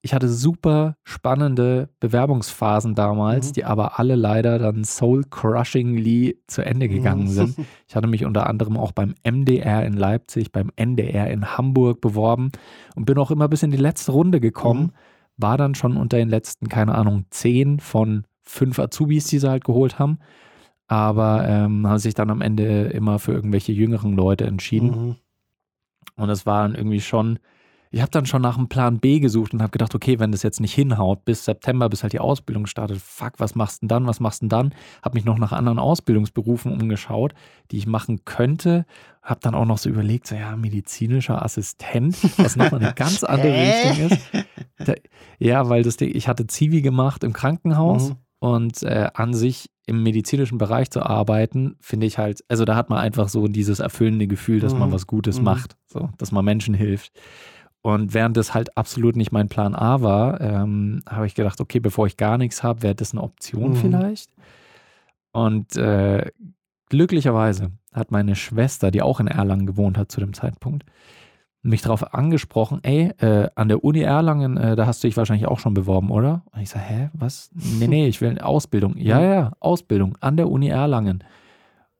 Ich 0.00 0.14
hatte 0.14 0.28
super 0.28 0.96
spannende 1.02 1.88
Bewerbungsphasen 1.98 2.94
damals, 2.94 3.48
Mhm. 3.48 3.52
die 3.54 3.64
aber 3.64 3.98
alle 3.98 4.14
leider 4.14 4.58
dann 4.58 4.84
soul-crushingly 4.84 6.38
zu 6.46 6.62
Ende 6.64 6.88
gegangen 6.88 7.24
Mhm. 7.24 7.28
sind. 7.28 7.56
Ich 7.88 7.96
hatte 7.96 8.06
mich 8.06 8.24
unter 8.24 8.46
anderem 8.46 8.76
auch 8.76 8.92
beim 8.92 9.14
MDR 9.24 9.84
in 9.84 9.94
Leipzig, 9.94 10.52
beim 10.52 10.70
NDR 10.76 11.28
in 11.30 11.56
Hamburg 11.58 12.00
beworben 12.00 12.52
und 12.94 13.06
bin 13.06 13.18
auch 13.18 13.30
immer 13.32 13.48
bis 13.48 13.62
in 13.64 13.70
die 13.72 13.76
letzte 13.76 14.12
Runde 14.12 14.38
gekommen. 14.40 14.82
Mhm. 14.82 14.90
War 15.38 15.56
dann 15.56 15.74
schon 15.74 15.96
unter 15.96 16.18
den 16.18 16.28
letzten, 16.28 16.68
keine 16.68 16.94
Ahnung, 16.94 17.24
zehn 17.30 17.80
von 17.80 18.26
fünf 18.42 18.78
Azubis, 18.78 19.26
die 19.26 19.38
sie 19.38 19.48
halt 19.48 19.64
geholt 19.64 19.98
haben. 19.98 20.18
Aber 20.88 21.46
ähm, 21.48 21.86
haben 21.86 21.98
sich 21.98 22.14
dann 22.14 22.30
am 22.30 22.40
Ende 22.40 22.88
immer 22.88 23.18
für 23.18 23.32
irgendwelche 23.32 23.72
jüngeren 23.72 24.14
Leute 24.14 24.46
entschieden. 24.46 24.90
Mhm. 24.90 25.16
Und 26.16 26.30
es 26.30 26.44
war 26.44 26.62
dann 26.62 26.74
irgendwie 26.74 27.00
schon, 27.00 27.38
ich 27.90 28.00
habe 28.00 28.10
dann 28.10 28.26
schon 28.26 28.42
nach 28.42 28.56
einem 28.58 28.68
Plan 28.68 28.98
B 28.98 29.20
gesucht 29.20 29.54
und 29.54 29.62
habe 29.62 29.70
gedacht, 29.70 29.94
okay, 29.94 30.18
wenn 30.18 30.32
das 30.32 30.42
jetzt 30.42 30.60
nicht 30.60 30.74
hinhaut, 30.74 31.24
bis 31.24 31.44
September, 31.44 31.88
bis 31.88 32.02
halt 32.02 32.12
die 32.12 32.20
Ausbildung 32.20 32.66
startet, 32.66 32.98
fuck, 32.98 33.34
was 33.38 33.54
machst 33.54 33.78
du 33.82 33.86
denn 33.86 33.88
dann, 33.88 34.06
was 34.06 34.20
machst 34.20 34.42
du 34.42 34.44
denn 34.44 34.50
dann? 34.50 34.74
Habe 35.02 35.16
mich 35.16 35.24
noch 35.24 35.38
nach 35.38 35.52
anderen 35.52 35.78
Ausbildungsberufen 35.78 36.72
umgeschaut, 36.72 37.34
die 37.70 37.78
ich 37.78 37.86
machen 37.86 38.24
könnte. 38.24 38.84
Habe 39.22 39.40
dann 39.42 39.54
auch 39.54 39.64
noch 39.66 39.78
so 39.78 39.88
überlegt, 39.88 40.26
so 40.26 40.34
ja, 40.34 40.56
medizinischer 40.56 41.44
Assistent, 41.44 42.16
was 42.38 42.56
nochmal 42.56 42.80
eine 42.82 42.92
ganz 42.96 43.24
andere? 43.24 43.58
Richtung 43.66 43.98
ist. 43.98 44.18
Ja, 45.38 45.68
weil 45.68 45.82
das 45.82 45.96
Ding, 45.96 46.14
ich 46.14 46.28
hatte 46.28 46.46
Zivi 46.46 46.82
gemacht 46.82 47.24
im 47.24 47.32
Krankenhaus 47.32 48.10
Mhm. 48.10 48.16
und 48.40 48.82
äh, 48.82 49.08
an 49.14 49.34
sich 49.34 49.70
im 49.86 50.02
medizinischen 50.02 50.58
Bereich 50.58 50.90
zu 50.90 51.02
arbeiten, 51.02 51.76
finde 51.80 52.06
ich 52.06 52.18
halt, 52.18 52.44
also 52.48 52.64
da 52.64 52.76
hat 52.76 52.90
man 52.90 52.98
einfach 52.98 53.28
so 53.28 53.48
dieses 53.48 53.80
erfüllende 53.80 54.26
Gefühl, 54.26 54.60
dass 54.60 54.74
man 54.74 54.90
Mhm. 54.90 54.92
was 54.92 55.06
Gutes 55.06 55.38
Mhm. 55.38 55.44
macht, 55.44 55.76
so, 55.86 56.10
dass 56.18 56.30
man 56.32 56.44
Menschen 56.44 56.74
hilft. 56.74 57.12
Und 57.88 58.12
während 58.12 58.36
das 58.36 58.52
halt 58.52 58.76
absolut 58.76 59.16
nicht 59.16 59.32
mein 59.32 59.48
Plan 59.48 59.74
A 59.74 60.02
war, 60.02 60.42
ähm, 60.42 61.00
habe 61.08 61.26
ich 61.26 61.34
gedacht, 61.34 61.58
okay, 61.58 61.80
bevor 61.80 62.06
ich 62.06 62.18
gar 62.18 62.36
nichts 62.36 62.62
habe, 62.62 62.82
wäre 62.82 62.94
das 62.94 63.12
eine 63.12 63.22
Option 63.22 63.70
Mhm. 63.70 63.76
vielleicht. 63.76 64.30
Und 65.32 65.74
äh, 65.76 66.26
glücklicherweise 66.90 67.70
hat 67.94 68.10
meine 68.10 68.36
Schwester, 68.36 68.90
die 68.90 69.00
auch 69.00 69.20
in 69.20 69.26
Erlangen 69.26 69.64
gewohnt 69.64 69.96
hat 69.96 70.12
zu 70.12 70.20
dem 70.20 70.34
Zeitpunkt, 70.34 70.84
mich 71.62 71.80
darauf 71.80 72.12
angesprochen, 72.12 72.80
ey, 72.82 73.10
äh, 73.20 73.48
an 73.54 73.68
der 73.68 73.82
Uni 73.82 74.00
Erlangen, 74.00 74.58
äh, 74.58 74.76
da 74.76 74.86
hast 74.86 75.02
du 75.02 75.08
dich 75.08 75.16
wahrscheinlich 75.16 75.48
auch 75.48 75.58
schon 75.58 75.72
beworben, 75.72 76.10
oder? 76.10 76.42
Und 76.52 76.60
ich 76.60 76.68
sage, 76.68 76.84
hä, 76.84 77.08
was? 77.14 77.50
Nee, 77.54 77.88
nee, 77.88 78.06
ich 78.06 78.20
will 78.20 78.28
eine 78.30 78.44
Ausbildung. 78.44 78.96
Ja, 78.98 79.20
ja, 79.22 79.52
Ausbildung 79.60 80.18
an 80.20 80.36
der 80.36 80.50
Uni 80.50 80.68
Erlangen. 80.68 81.24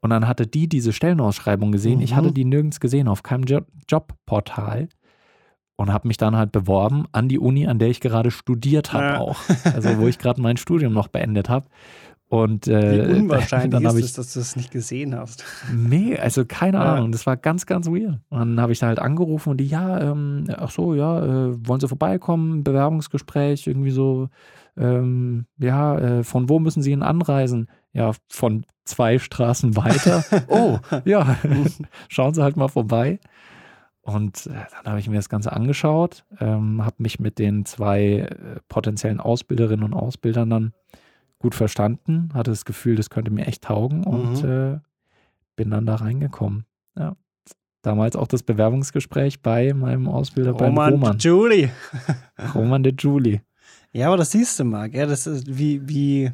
Und 0.01 0.11
dann 0.11 0.29
hatte 0.29 0.47
die 0.47 0.69
diese 0.69 0.93
Stellenausschreibung 0.93 1.73
gesehen. 1.73 2.01
Ich 2.01 2.13
Mhm. 2.13 2.17
hatte 2.17 2.33
die 2.33 2.45
nirgends 2.45 2.79
gesehen, 2.79 3.09
auf 3.09 3.23
keinem 3.23 3.45
jo 3.45 3.61
Jobportal. 3.89 4.89
Und 5.81 5.93
habe 5.93 6.09
mich 6.09 6.17
dann 6.17 6.35
halt 6.35 6.51
beworben 6.51 7.05
an 7.13 7.29
die 7.29 7.39
Uni, 7.39 7.69
an 7.69 7.79
der 7.79 7.89
ich 7.89 8.01
gerade 8.01 8.33
studiert 8.33 8.93
habe 8.93 9.05
Ja. 9.05 9.19
auch. 9.21 9.39
Also 9.65 9.97
wo 9.99 10.09
ich 10.09 10.19
gerade 10.19 10.43
mein 10.43 10.57
Studium 10.57 10.93
noch 10.93 11.07
beendet 11.07 11.49
habe. 11.49 11.67
Und 12.29 12.67
äh, 12.67 13.09
Wie 13.09 13.15
unwahrscheinlich 13.23 13.81
ist 13.85 13.95
es, 14.05 14.13
dass 14.15 14.33
du 14.35 14.41
es 14.41 14.57
nicht 14.57 14.73
gesehen 14.73 15.17
hast. 15.17 15.45
Nee, 15.73 16.19
also 16.19 16.45
keine 16.45 16.79
Ja. 16.79 16.95
Ahnung. 16.97 17.13
Das 17.13 17.27
war 17.27 17.37
ganz, 17.37 17.65
ganz 17.65 17.87
weird. 17.87 18.19
Und 18.29 18.39
dann 18.41 18.61
habe 18.61 18.73
ich 18.73 18.81
da 18.81 18.89
halt 18.89 18.99
angerufen 18.99 19.51
und 19.51 19.59
die, 19.59 19.67
ja, 19.69 20.01
ähm, 20.01 20.45
ach 20.59 20.71
so, 20.73 20.95
ja, 20.95 21.25
äh, 21.25 21.67
wollen 21.69 21.79
Sie 21.81 21.87
vorbeikommen? 21.89 22.65
Bewerbungsgespräch, 22.65 23.69
irgendwie 23.69 23.93
so, 23.93 24.29
ähm, 24.77 25.47
ja, 25.59 25.97
äh, 25.99 26.25
von 26.25 26.49
wo 26.49 26.59
müssen 26.59 26.83
Sie 26.83 26.91
denn 26.91 27.05
anreisen? 27.05 27.69
Ja, 27.93 28.11
von 28.29 28.67
zwei 28.85 29.21
Straßen 29.21 29.77
weiter. 29.77 30.25
oh, 30.49 30.79
ja, 31.05 31.37
schauen 32.09 32.35
Sie 32.35 32.43
halt 32.43 32.57
mal 32.57 32.69
vorbei. 32.69 33.21
Und 34.09 34.47
äh, 34.47 34.53
dann 34.71 34.87
habe 34.87 35.01
ich 35.01 35.09
mir 35.11 35.17
das 35.17 35.29
Ganze 35.29 35.53
angeschaut, 35.53 36.25
ähm, 36.41 36.83
habe 36.83 36.97
mich 36.97 37.21
mit 37.21 37.39
den 37.39 37.67
zwei 37.67 38.21
äh, 38.21 38.61
potenziellen 38.67 39.21
Ausbilderinnen 39.21 39.85
und 39.85 39.93
Ausbildern 39.93 40.49
dann 40.49 40.73
gut 41.39 41.55
verstanden, 41.55 42.31
hatte 42.33 42.51
das 42.51 42.65
Gefühl, 42.65 42.97
das 42.97 43.11
könnte 43.11 43.31
mir 43.31 43.47
echt 43.47 43.65
taugen 43.65 44.05
und 44.05 44.43
äh, 44.45 44.79
bin 45.57 45.69
dann 45.69 45.85
da 45.85 45.97
reingekommen. 45.97 46.65
Ja. 46.99 47.17
Damals 47.83 48.17
auch 48.17 48.29
das 48.29 48.43
Bewerbungsgespräch 48.43 49.43
bei 49.43 49.75
meinem 49.75 50.09
Ausbilder 50.09 50.55
beim 50.55 50.71
Roman, 50.71 50.93
Roman. 50.95 51.19
Julie. 51.19 51.69
Roman 52.55 52.83
de 52.83 52.95
Julie. 52.99 53.43
Ja, 53.93 54.07
aber 54.07 54.17
das 54.17 54.31
siehst 54.31 54.59
du 54.59 54.65
mal, 54.65 54.89
gell? 54.89 55.07
Das 55.07 55.27
ist 55.27 55.59
wie, 55.59 55.87
wie, 55.87 56.31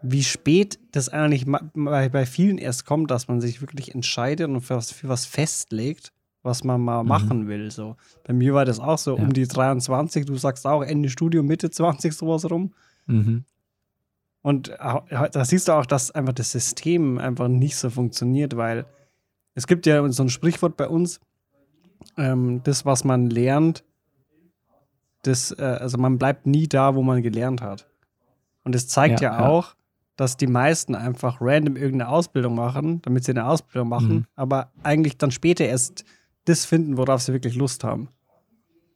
wie 0.00 0.24
spät 0.24 0.78
das 0.90 1.10
eigentlich 1.10 1.44
bei, 1.46 2.08
bei 2.08 2.24
vielen 2.24 2.56
erst 2.56 2.86
kommt, 2.86 3.10
dass 3.10 3.28
man 3.28 3.42
sich 3.42 3.60
wirklich 3.60 3.94
entscheidet 3.94 4.48
und 4.48 4.62
für 4.62 4.76
was, 4.76 4.90
für 4.90 5.10
was 5.10 5.26
festlegt, 5.26 6.13
was 6.44 6.62
man 6.62 6.80
mal 6.80 7.02
Mhm. 7.02 7.08
machen 7.08 7.48
will. 7.48 7.70
So. 7.72 7.96
Bei 8.24 8.32
mir 8.32 8.54
war 8.54 8.64
das 8.64 8.78
auch 8.78 8.98
so 8.98 9.16
Ja. 9.16 9.22
um 9.22 9.32
die 9.32 9.48
23, 9.48 10.24
du 10.26 10.36
sagst 10.36 10.64
auch 10.66 10.82
Ende 10.82 11.08
Studium, 11.08 11.46
Mitte 11.46 11.70
20, 11.70 12.12
sowas 12.12 12.48
rum. 12.48 12.72
Mhm. 13.06 13.44
Und 14.42 14.78
au- 14.80 15.04
da 15.32 15.44
siehst 15.44 15.68
du 15.68 15.72
auch, 15.72 15.86
dass 15.86 16.10
einfach 16.10 16.34
das 16.34 16.52
System 16.52 17.18
einfach 17.18 17.48
nicht 17.48 17.76
so 17.76 17.88
funktioniert, 17.90 18.56
weil 18.56 18.84
es 19.54 19.66
gibt 19.66 19.86
ja 19.86 20.06
so 20.12 20.22
ein 20.22 20.28
Sprichwort 20.28 20.76
bei 20.76 20.86
uns, 20.88 21.18
ähm, 22.18 22.60
das, 22.64 22.84
was 22.84 23.04
man 23.04 23.30
lernt, 23.30 23.82
das, 25.22 25.50
äh, 25.52 25.62
also 25.62 25.96
man 25.98 26.18
bleibt 26.18 26.46
nie 26.46 26.68
da, 26.68 26.94
wo 26.94 27.02
man 27.02 27.22
gelernt 27.22 27.62
hat. 27.62 27.88
Und 28.64 28.74
es 28.74 28.88
zeigt 28.88 29.20
Ja, 29.20 29.32
ja, 29.32 29.40
ja. 29.40 29.48
auch, 29.48 29.74
dass 30.16 30.36
die 30.36 30.46
meisten 30.46 30.94
einfach 30.94 31.38
random 31.40 31.76
irgendeine 31.76 32.10
Ausbildung 32.10 32.54
machen, 32.54 33.00
damit 33.02 33.24
sie 33.24 33.32
eine 33.32 33.46
Ausbildung 33.46 33.88
machen, 33.88 34.14
Mhm. 34.14 34.24
aber 34.36 34.70
eigentlich 34.82 35.16
dann 35.18 35.30
später 35.30 35.64
erst 35.64 36.04
das 36.44 36.64
finden, 36.64 36.96
worauf 36.96 37.22
sie 37.22 37.32
wirklich 37.32 37.54
Lust 37.54 37.84
haben. 37.84 38.08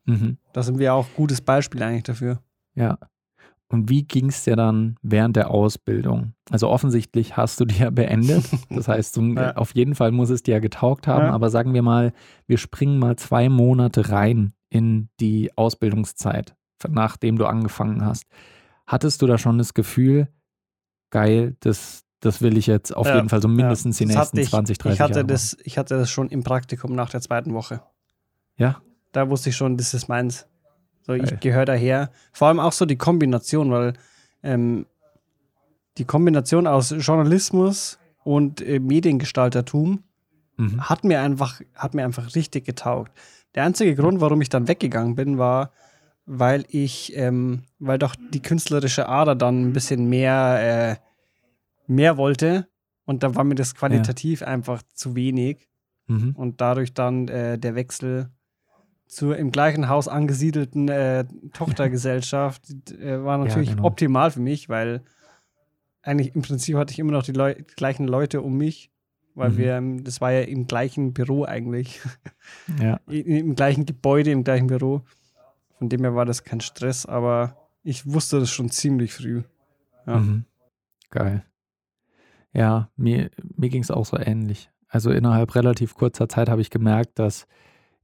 Mhm. 0.05 0.39
Da 0.53 0.63
sind 0.63 0.79
wir 0.79 0.95
auch 0.95 1.07
gutes 1.17 1.41
Beispiel 1.41 1.83
eigentlich 1.83 2.05
dafür. 2.05 2.41
Ja. 2.75 2.99
Und 3.71 3.91
wie 3.91 4.03
ging 4.05 4.31
es 4.31 4.45
dir 4.45 4.57
dann 4.57 4.97
während 5.03 5.37
der 5.37 5.51
Ausbildung? 5.51 6.33
Also 6.51 6.69
offensichtlich 6.71 7.37
hast 7.37 7.61
du 7.61 7.67
die 7.67 7.79
ja 7.81 7.91
beendet. 7.91 8.45
Das 8.71 8.89
heißt, 8.89 9.17
du, 9.17 9.35
Ja. 9.35 9.57
auf 9.57 9.75
jeden 9.75 9.95
Fall 9.95 10.11
muss 10.11 10.31
es 10.31 10.43
dir 10.43 10.53
ja 10.55 10.61
getaugt 10.61 11.07
haben. 11.07 11.27
Ja. 11.27 11.33
Aber 11.33 11.51
sagen 11.51 11.75
wir 11.75 11.83
mal, 11.83 12.13
wir 12.47 12.57
springen 12.57 12.99
mal 12.99 13.17
zwei 13.17 13.51
Monate 13.51 14.09
rein 14.11 14.55
in 14.71 15.11
die 15.21 15.51
Ausbildungszeit, 15.57 16.55
nachdem 16.89 17.37
du 17.37 17.45
angefangen 17.47 18.05
hast. 18.05 18.25
Hattest 18.87 19.21
du 19.21 19.27
da 19.27 19.37
schon 19.37 19.59
das 19.59 19.75
Gefühl, 19.75 20.29
geil, 21.11 21.57
das, 21.61 22.05
das 22.21 22.43
will 22.43 22.57
ich 22.57 22.67
jetzt 22.67 22.95
auf 22.97 23.07
Ja, 23.07 23.17
jeden 23.17 23.29
Fall 23.29 23.41
so 23.43 23.49
mindestens 23.49 23.99
Ja, 23.99 24.07
die 24.07 24.15
nächsten 24.17 24.39
ich, 24.39 24.51
20, 24.51 24.79
30 24.79 24.95
ich 24.95 25.01
hatte 25.01 25.13
Jahre? 25.21 25.27
das, 25.27 25.57
Ich 25.65 25.79
hatte 25.79 25.97
das 25.99 26.11
schon 26.11 26.29
im 26.29 26.43
Praktikum 26.43 26.95
nach 26.95 27.11
der 27.11 27.21
zweiten 27.21 27.55
Woche. 27.55 27.83
Ja? 28.57 28.81
Da 29.13 29.31
wusste 29.31 29.51
ich 29.51 29.57
schon, 29.57 29.77
das 29.77 29.95
ist 29.95 30.09
meins. 30.09 30.47
So, 31.03 31.13
Geil. 31.13 31.25
ich 31.25 31.41
gehöre 31.41 31.65
daher. 31.65 32.11
Vor 32.33 32.49
allem 32.49 32.61
auch 32.61 32.73
so 32.73 32.85
die 32.87 32.97
Kombination, 32.97 33.71
weil 33.71 33.95
ähm, 34.43 34.85
die 35.97 36.05
Kombination 36.05 36.67
aus 36.67 36.95
Journalismus 36.99 37.99
und 38.25 38.61
äh, 38.61 38.79
Mediengestaltertum 38.79 40.03
Mhm. 40.61 40.89
hat 40.89 41.05
mir 41.05 41.21
einfach, 41.21 41.61
hat 41.77 41.95
mir 41.95 42.05
einfach 42.05 42.35
richtig 42.35 42.65
getaugt. 42.65 43.13
Der 43.55 43.63
einzige 43.63 43.95
Grund, 43.95 44.21
warum 44.21 44.41
ich 44.43 44.49
dann 44.49 44.67
weggegangen 44.67 45.15
bin, 45.15 45.39
war, 45.39 45.71
weil 46.27 46.65
ich, 46.69 47.17
ähm, 47.17 47.63
weil 47.79 47.97
doch 48.01 48.17
die 48.33 48.43
künstlerische 48.43 49.09
Ader 49.09 49.37
dann 49.37 49.63
ein 49.69 49.73
bisschen 49.73 50.09
mehr, 50.09 50.99
äh, 51.01 51.08
mehr 51.89 52.17
wollte. 52.17 52.69
Und 53.05 53.23
da 53.23 53.35
war 53.35 53.45
mir 53.45 53.55
das 53.55 53.75
qualitativ 53.75 54.43
einfach 54.43 54.83
zu 54.95 55.17
wenig. 55.17 55.69
Mhm. 56.07 56.35
Und 56.37 56.61
dadurch 56.61 56.95
dann 56.95 57.29
äh, 57.29 57.59
der 57.59 57.75
Wechsel 57.75 58.31
zur 59.07 59.37
im 59.39 59.51
gleichen 59.51 59.89
Haus 59.89 60.07
angesiedelten 60.07 60.89
äh, 60.89 61.25
Tochtergesellschaft 61.55 62.63
äh, 63.01 63.25
war 63.25 63.39
natürlich 63.39 63.71
genau. 63.71 63.85
optimal 63.85 64.31
für 64.31 64.41
mich, 64.41 64.69
weil 64.69 65.03
eigentlich 66.03 66.35
im 66.35 66.43
Prinzip 66.43 66.77
hatte 66.77 66.93
ich 66.93 66.99
immer 66.99 67.13
noch 67.13 67.23
die, 67.23 67.33
Leu 67.33 67.55
gleichen 67.77 68.07
Leute 68.07 68.43
um 68.43 68.57
mich, 68.57 68.91
weil 69.35 69.51
Mhm. 69.51 69.57
wir, 69.57 70.03
das 70.03 70.21
war 70.21 70.33
ja 70.33 70.41
im 70.43 70.67
gleichen 70.67 71.13
Büro 71.15 71.45
eigentlich, 71.45 72.01
Ja. 72.81 73.01
Im 73.07 73.55
gleichen 73.55 73.87
Gebäude, 73.87 74.31
im 74.31 74.45
gleichen 74.45 74.67
Büro. 74.67 75.03
Von 75.79 75.89
dem 75.89 76.01
her 76.01 76.15
war 76.15 76.27
das 76.27 76.45
kein 76.45 76.61
Stress, 76.61 77.07
aber 77.07 77.57
ich 77.83 78.07
wusste 78.07 78.41
das 78.41 78.51
schon 78.51 78.71
ziemlich 78.71 79.13
früh. 79.15 79.43
Ja. 80.07 80.19
Mhm. 80.19 80.45
Geil. 81.11 81.45
Ja, 82.55 82.91
mir, 82.97 83.31
mir 83.57 83.69
ging 83.69 83.83
es 83.83 83.91
auch 83.91 84.07
so 84.07 84.19
ähnlich. 84.19 84.71
Also 84.89 85.11
innerhalb 85.11 85.55
relativ 85.55 85.95
kurzer 85.95 86.29
Zeit 86.29 86.49
habe 86.49 86.61
ich 86.63 86.71
gemerkt, 86.71 87.19
dass 87.19 87.47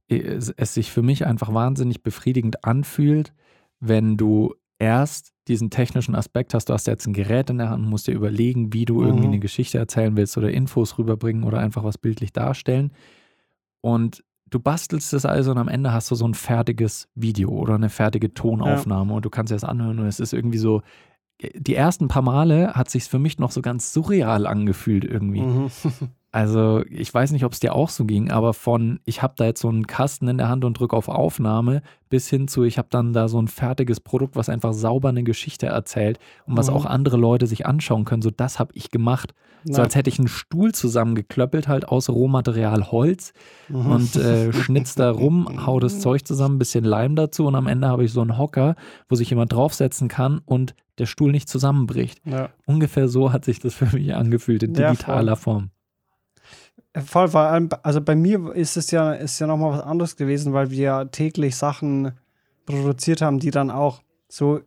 es, 0.07 0.49
es 0.55 0.73
sich 0.73 0.91
für 0.91 1.01
mich 1.01 1.25
einfach 1.25 1.53
wahnsinnig 1.53 2.03
befriedigend 2.03 2.63
anfühlt, 2.63 3.33
wenn 3.79 4.17
du 4.17 4.53
erst 4.77 5.33
diesen 5.47 5.69
technischen 5.69 6.15
Aspekt 6.15 6.53
hast, 6.53 6.69
du 6.69 6.73
hast 6.73 6.85
jetzt 6.87 7.07
ein 7.07 7.13
Gerät 7.13 7.49
in 7.49 7.57
der 7.57 7.69
Hand, 7.69 7.87
musst 7.87 8.07
dir 8.07 8.13
überlegen, 8.13 8.73
wie 8.73 8.85
du 8.85 9.01
irgendwie 9.01 9.27
Mhm. 9.27 9.33
eine 9.33 9.39
Geschichte 9.39 9.77
erzählen 9.77 10.15
willst 10.17 10.37
oder 10.37 10.51
Infos 10.51 10.97
rüberbringen 10.97 11.43
oder 11.43 11.59
einfach 11.59 11.83
was 11.83 11.97
bildlich 11.97 12.33
darstellen. 12.33 12.91
Und 13.81 14.23
du 14.49 14.59
bastelst 14.59 15.13
es 15.13 15.25
also 15.25 15.51
und 15.51 15.57
am 15.57 15.67
Ende 15.67 15.91
hast 15.93 16.09
du 16.11 16.15
so 16.15 16.27
ein 16.27 16.33
fertiges 16.33 17.07
Video 17.15 17.49
oder 17.49 17.75
eine 17.75 17.89
fertige 17.89 18.33
Tonaufnahme 18.33 19.13
und 19.13 19.25
du 19.25 19.29
kannst 19.29 19.51
dir 19.51 19.55
das 19.55 19.63
anhören 19.63 19.99
und 19.99 20.07
es 20.07 20.19
ist 20.19 20.33
irgendwie 20.33 20.57
so, 20.57 20.81
die 21.55 21.75
ersten 21.75 22.07
paar 22.07 22.21
Male 22.21 22.73
hat 22.73 22.89
sich 22.89 23.05
für 23.05 23.19
mich 23.19 23.39
noch 23.39 23.51
so 23.51 23.61
ganz 23.61 23.91
surreal 23.93 24.47
angefühlt 24.47 25.03
irgendwie. 25.03 25.41
Mhm. 25.41 25.67
Also 26.31 26.83
ich 26.89 27.13
weiß 27.13 27.31
nicht, 27.31 27.45
ob 27.45 27.53
es 27.53 27.61
dir 27.61 27.73
auch 27.73 27.87
so 27.87 28.03
ging, 28.03 28.29
aber 28.29 28.53
von 28.53 28.99
ich 29.05 29.21
habe 29.21 29.35
da 29.37 29.45
jetzt 29.45 29.61
so 29.61 29.69
einen 29.69 29.87
Kasten 29.87 30.27
in 30.27 30.37
der 30.37 30.49
Hand 30.49 30.65
und 30.65 30.77
drücke 30.77 30.93
auf 30.95 31.07
Aufnahme 31.07 31.81
bis 32.09 32.29
hin 32.29 32.49
zu 32.49 32.63
ich 32.63 32.77
habe 32.77 32.89
dann 32.91 33.13
da 33.13 33.29
so 33.29 33.41
ein 33.41 33.47
fertiges 33.47 34.01
Produkt, 34.01 34.35
was 34.35 34.49
einfach 34.49 34.73
sauber 34.73 35.09
eine 35.09 35.23
Geschichte 35.23 35.67
erzählt 35.67 36.19
und 36.45 36.57
was 36.57 36.69
Mhm. 36.69 36.75
auch 36.75 36.85
andere 36.85 37.15
Leute 37.15 37.47
sich 37.47 37.65
anschauen 37.65 38.03
können. 38.03 38.21
So 38.21 38.31
das 38.31 38.59
habe 38.59 38.71
ich 38.75 38.91
gemacht. 38.91 39.33
So 39.63 39.77
Ja. 39.77 39.83
als 39.85 39.95
hätte 39.95 40.09
ich 40.09 40.19
einen 40.19 40.27
Stuhl 40.27 40.73
zusammengeklöppelt 40.73 41.69
halt 41.69 41.87
aus 41.87 42.09
Rohmaterial 42.09 42.91
Holz 42.91 43.31
Mhm. 43.69 43.85
und 43.91 44.15
äh, 44.17 44.51
schnitz 44.51 44.95
da 44.95 45.11
rum, 45.11 45.47
hau 45.65 45.79
das 45.79 46.01
Zeug 46.01 46.25
zusammen, 46.27 46.59
bisschen 46.59 46.83
Leim 46.83 47.15
dazu 47.15 47.45
und 47.47 47.55
am 47.55 47.67
Ende 47.67 47.87
habe 47.87 48.03
ich 48.03 48.11
so 48.11 48.19
einen 48.21 48.37
Hocker, 48.37 48.75
wo 49.07 49.15
sich 49.15 49.29
jemand 49.29 49.53
draufsetzen 49.53 50.09
kann 50.09 50.41
und 50.45 50.75
der 50.97 51.05
Stuhl 51.05 51.31
nicht 51.31 51.49
zusammenbricht. 51.49 52.21
ja. 52.25 52.49
Ungefähr 52.65 53.07
so 53.07 53.31
hat 53.33 53.45
sich 53.45 53.59
das 53.59 53.73
für 53.73 53.85
mich 53.95 54.13
angefühlt 54.15 54.63
in 54.63 54.73
Ja, 54.75 54.91
digitaler 54.91 55.35
Form. 55.35 55.69
Voll, 57.05 57.27
vor 57.27 57.41
allem, 57.41 57.69
also 57.83 57.99
bei 57.99 58.15
mir 58.15 58.53
ist 58.55 58.77
es 58.77 58.89
ja, 58.91 59.11
ist 59.13 59.39
ja 59.39 59.47
nochmal 59.47 59.71
was 59.73 59.81
anderes 59.81 60.15
gewesen, 60.15 60.53
weil 60.53 60.71
wir 60.71 60.77
ja 60.83 61.05
täglich 61.05 61.57
Sachen 61.57 62.13
produziert 62.65 63.21
haben, 63.21 63.39
die 63.39 63.51
dann 63.51 63.69
auch 63.69 64.01
so 64.29 64.61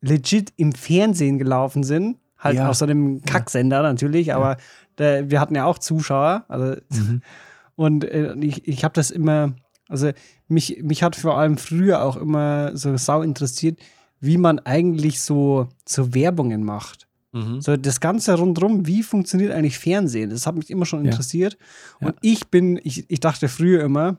legit 0.00 0.52
im 0.56 0.72
Fernsehen 0.72 1.38
gelaufen 1.38 1.82
sind. 1.82 2.18
Halt 2.38 2.56
Ja. 2.56 2.68
auf 2.68 2.76
so 2.76 2.84
einem 2.84 3.22
Kacksender 3.22 3.82
natürlich, 3.82 4.32
aber 4.32 4.56
der, 4.98 5.28
wir 5.30 5.40
hatten 5.40 5.56
ja 5.56 5.64
auch 5.64 5.78
Zuschauer. 5.78 6.44
Also, 6.46 6.80
Mhm. 6.90 7.22
und 7.74 8.04
äh, 8.04 8.34
ich, 8.36 8.68
ich 8.68 8.84
habe 8.84 8.94
das 8.94 9.10
immer, 9.10 9.54
also 9.88 10.12
mich, 10.46 10.78
mich 10.84 11.02
hat 11.02 11.16
vor 11.16 11.36
allem 11.38 11.56
früher 11.58 12.04
auch 12.04 12.16
immer 12.16 12.76
so 12.76 12.96
sau 12.96 13.22
interessiert, 13.22 13.80
wie 14.20 14.36
man 14.38 14.58
eigentlich 14.60 15.20
so, 15.20 15.68
so 15.86 16.14
Werbungen 16.14 16.64
macht. 16.64 17.06
Mhm. 17.32 17.60
So 17.60 17.76
das 17.76 18.00
Ganze 18.00 18.34
rundherum, 18.38 18.86
wie 18.86 19.02
funktioniert 19.02 19.52
eigentlich 19.52 19.78
Fernsehen? 19.78 20.30
Das 20.30 20.46
hat 20.46 20.54
mich 20.56 20.70
immer 20.70 20.86
schon 20.86 21.04
Ja. 21.04 21.10
interessiert. 21.10 21.58
Ja. 22.00 22.08
Und 22.08 22.16
ich 22.22 22.48
bin, 22.48 22.80
ich, 22.82 23.08
ich 23.10 23.20
dachte 23.20 23.48
früher 23.48 23.82
immer, 23.84 24.16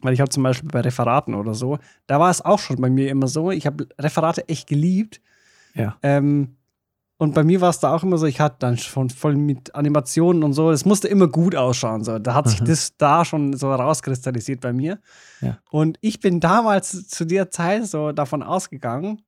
weil 0.00 0.14
ich 0.14 0.20
habe 0.20 0.28
zum 0.30 0.42
Beispiel 0.42 0.68
bei 0.70 0.80
Referaten 0.80 1.34
oder 1.34 1.54
so, 1.54 1.78
da 2.06 2.20
war 2.20 2.30
es 2.30 2.40
auch 2.44 2.58
schon 2.58 2.76
bei 2.76 2.90
mir 2.90 3.10
immer 3.10 3.28
so, 3.28 3.50
ich 3.50 3.66
habe 3.66 3.88
Referate 3.98 4.48
echt 4.48 4.68
geliebt. 4.68 5.20
Ja. 5.74 5.96
Ähm, 6.02 6.56
und 7.18 7.34
bei 7.34 7.44
mir 7.44 7.62
war 7.62 7.70
es 7.70 7.80
da 7.80 7.94
auch 7.94 8.02
immer 8.02 8.18
so, 8.18 8.26
ich 8.26 8.40
hatte 8.40 8.56
dann 8.58 8.76
schon 8.76 9.08
voll 9.08 9.36
mit 9.36 9.74
Animationen 9.74 10.42
und 10.44 10.52
so, 10.52 10.70
es 10.70 10.84
musste 10.84 11.08
immer 11.08 11.28
gut 11.28 11.56
ausschauen. 11.56 12.04
So. 12.04 12.18
Da 12.18 12.34
hat 12.34 12.46
sich 12.48 12.60
Mhm. 12.60 12.66
das 12.66 12.94
da 12.98 13.24
schon 13.24 13.54
so 13.56 13.72
rauskristallisiert 13.72 14.60
bei 14.60 14.74
mir. 14.74 15.00
Ja. 15.40 15.58
Und 15.70 15.96
ich 16.02 16.20
bin 16.20 16.40
damals 16.40 17.08
zu 17.08 17.24
der 17.24 17.50
Zeit 17.50 17.86
so 17.86 18.12
davon 18.12 18.42
ausgegangen, 18.42 19.22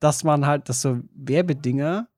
dass 0.00 0.24
man 0.24 0.46
halt, 0.46 0.68
dass 0.68 0.80
so 0.82 0.98
Werbedinger, 1.14 2.08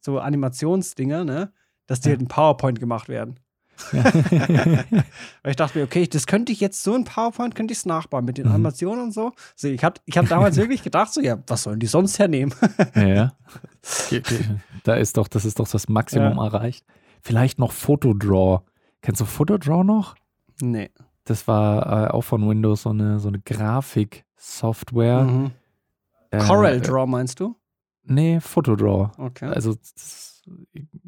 so 0.00 0.18
Animationsdinger, 0.20 1.24
ne, 1.24 1.52
dass 1.86 2.00
die 2.00 2.08
Ja. 2.08 2.12
halt 2.12 2.22
in 2.22 2.28
PowerPoint 2.28 2.80
gemacht 2.80 3.08
werden. 3.08 3.40
Weil 3.92 5.50
ich 5.50 5.56
dachte 5.56 5.78
mir, 5.78 5.84
okay, 5.84 6.06
das 6.06 6.26
könnte 6.28 6.52
ich 6.52 6.60
jetzt 6.60 6.82
so 6.84 6.94
in 6.94 7.04
PowerPoint, 7.04 7.54
könnte 7.56 7.72
ich 7.72 7.78
es 7.78 7.86
nachbauen 7.86 8.24
mit 8.24 8.38
den 8.38 8.46
Mhm. 8.46 8.52
Animationen 8.54 9.02
und 9.04 9.12
so. 9.12 9.32
so 9.56 9.66
ich 9.68 9.82
habe 9.82 10.00
ich 10.04 10.16
hab 10.16 10.28
damals 10.28 10.56
wirklich 10.58 10.82
gedacht, 10.84 11.12
so, 11.12 11.20
ja, 11.20 11.38
was 11.48 11.64
sollen 11.64 11.80
die 11.80 11.86
sonst 11.86 12.18
hernehmen? 12.18 12.54
Ja, 12.94 13.06
ja. 13.06 13.32
Okay. 14.10 14.22
Da 14.84 14.94
ist 14.94 15.16
doch, 15.18 15.28
das 15.28 15.44
ist 15.44 15.58
doch 15.58 15.68
das 15.68 15.88
Maximum 15.88 16.38
erreicht. 16.38 16.86
Vielleicht 17.20 17.58
noch 17.58 17.72
Photodraw. 17.72 18.62
Kennst 19.02 19.20
du 19.20 19.24
Photodraw 19.26 19.82
noch? 19.84 20.14
nee. 20.60 20.90
Das 21.26 21.48
war 21.48 22.04
äh, 22.06 22.10
auch 22.10 22.20
von 22.22 22.46
Windows 22.48 22.82
so 22.82 22.90
eine, 22.90 23.18
so 23.18 23.28
eine 23.28 23.38
Grafik-Software. 23.40 25.22
Mhm. 25.22 25.50
Äh, 26.36 26.38
Corel 26.46 26.80
Draw 26.80 27.06
meinst 27.06 27.40
du? 27.40 27.56
Nee, 28.04 28.38
Photodraw. 28.40 29.12
Okay. 29.18 29.46
Also 29.46 29.74
das, 29.74 30.42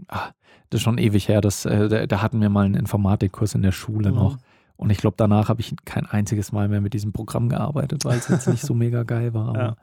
ah, 0.09 0.31
das 0.71 0.79
ist 0.79 0.83
schon 0.85 0.99
ewig 0.99 1.29
her. 1.29 1.41
Das, 1.41 1.65
äh, 1.67 1.89
da, 1.89 2.07
da 2.07 2.23
hatten 2.23 2.41
wir 2.41 2.49
mal 2.49 2.65
einen 2.65 2.75
Informatikkurs 2.75 3.55
in 3.55 3.63
der 3.63 3.73
Schule 3.73 4.11
Mhm. 4.11 4.17
noch. 4.17 4.39
Und 4.77 4.91
ich 4.91 4.99
glaube, 4.99 5.17
danach 5.19 5.49
habe 5.49 5.61
ich 5.61 5.75
kein 5.85 6.07
einziges 6.07 6.53
Mal 6.53 6.69
mehr 6.69 6.81
mit 6.81 6.93
diesem 6.95 7.13
Programm 7.13 7.49
gearbeitet, 7.49 8.05
weil 8.05 8.19
es 8.19 8.29
jetzt 8.29 8.47
nicht 8.49 8.63
so 8.65 8.75
mega 8.75 9.03
geil 9.05 9.33
war. 9.35 9.49
Aber 9.49 9.59
Ja. 9.59 9.77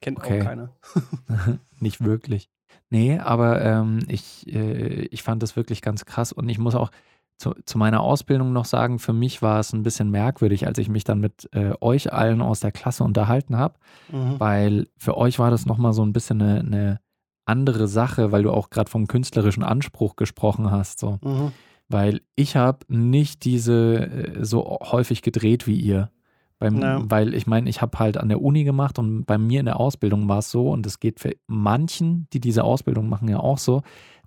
Kennt 0.00 0.18
Okay. 0.18 0.40
auch 0.40 0.44
keiner. 0.44 0.70
nicht 1.78 2.02
wirklich. 2.04 2.48
Nee, 2.90 3.18
aber 3.18 3.62
ähm, 3.64 4.00
ich, 4.08 4.46
äh, 4.52 5.06
ich 5.10 5.22
fand 5.22 5.42
das 5.42 5.56
wirklich 5.56 5.80
ganz 5.80 6.04
krass. 6.04 6.32
Und 6.32 6.48
ich 6.48 6.58
muss 6.58 6.74
auch 6.74 6.90
zu, 7.38 7.54
zu 7.64 7.78
meiner 7.78 8.00
Ausbildung 8.00 8.52
noch 8.52 8.64
sagen, 8.64 8.98
für 8.98 9.12
mich 9.12 9.42
war 9.42 9.60
es 9.60 9.72
ein 9.72 9.82
bisschen 9.82 10.10
merkwürdig, 10.10 10.66
als 10.66 10.78
ich 10.78 10.88
mich 10.88 11.04
dann 11.04 11.20
mit 11.20 11.48
äh, 11.52 11.72
euch 11.80 12.12
allen 12.12 12.40
aus 12.40 12.60
der 12.60 12.72
Klasse 12.72 13.04
unterhalten 13.04 13.56
habe. 13.56 13.74
Mhm. 14.10 14.38
weil 14.38 14.88
für 14.96 15.16
euch 15.16 15.38
war 15.38 15.50
das 15.50 15.66
nochmal 15.66 15.92
so 15.92 16.04
ein 16.04 16.12
bisschen 16.12 16.40
eine, 16.40 16.60
eine 16.60 17.00
andere 17.44 17.88
Sache, 17.88 18.32
weil 18.32 18.44
du 18.44 18.52
auch 18.52 18.70
gerade 18.70 18.90
vom 18.90 19.06
künstlerischen 19.06 19.62
Anspruch 19.62 20.16
gesprochen 20.16 20.70
hast. 20.70 20.98
So. 20.98 21.18
Mhm. 21.22 21.52
Weil 21.88 22.20
ich 22.36 22.56
habe 22.56 22.80
nicht 22.88 23.44
diese 23.44 24.06
äh, 24.10 24.44
so 24.44 24.78
häufig 24.80 25.22
gedreht 25.22 25.66
wie 25.66 25.78
ihr. 25.78 26.10
Beim, 26.58 26.80
Ja. 26.80 27.02
Weil 27.04 27.34
ich 27.34 27.46
meine, 27.46 27.68
ich 27.68 27.82
habe 27.82 27.98
halt 27.98 28.16
an 28.16 28.28
der 28.28 28.40
Uni 28.40 28.62
gemacht 28.64 28.98
und 28.98 29.24
bei 29.24 29.36
mir 29.36 29.58
in 29.58 29.66
der 29.66 29.80
Ausbildung 29.80 30.28
war 30.28 30.38
es 30.38 30.50
so, 30.50 30.70
und 30.70 30.86
es 30.86 31.00
geht 31.00 31.18
für 31.18 31.34
manchen, 31.48 32.28
die 32.32 32.40
diese 32.40 32.62
Ausbildung 32.62 33.08
machen, 33.08 33.28
ja 33.28 33.40
auch 33.40 33.58
so, 33.58 33.82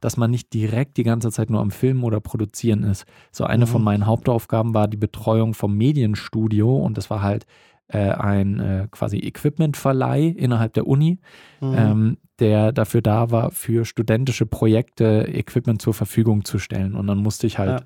dass 0.06 0.18
man 0.18 0.30
nicht 0.30 0.54
direkt 0.54 0.98
die 0.98 1.04
ganze 1.04 1.32
Zeit 1.32 1.50
nur 1.50 1.62
am 1.62 1.72
Filmen 1.72 2.04
oder 2.04 2.20
Produzieren 2.20 2.84
ist. 2.84 3.06
So 3.32 3.44
eine 3.44 3.66
Mhm. 3.66 3.70
von 3.70 3.84
meinen 3.84 4.06
Hauptaufgaben 4.06 4.76
war 4.76 4.88
die 4.88 4.98
Betreuung 4.98 5.56
vom 5.56 5.76
Medienstudio 5.76 6.78
und 6.78 6.96
das 6.98 7.10
war 7.10 7.22
halt 7.24 7.46
äh, 7.88 8.10
ein 8.12 8.60
äh, 8.60 8.88
quasi 8.92 9.18
Equipmentverleih 9.18 10.28
innerhalb 10.38 10.74
der 10.74 10.88
Uni, 10.88 11.20
Mhm. 11.62 11.74
ähm, 11.76 12.18
der 12.40 12.72
dafür 12.72 13.02
da 13.02 13.32
war, 13.32 13.52
für 13.52 13.86
studentische 13.86 14.46
Projekte 14.46 15.28
Equipment 15.28 15.82
zur 15.82 15.94
Verfügung 15.94 16.46
zu 16.46 16.58
stellen. 16.60 16.96
Und 16.96 17.08
dann 17.08 17.18
musste 17.20 17.46
ich 17.48 17.58
halt 17.60 17.82
Ja. 17.82 17.86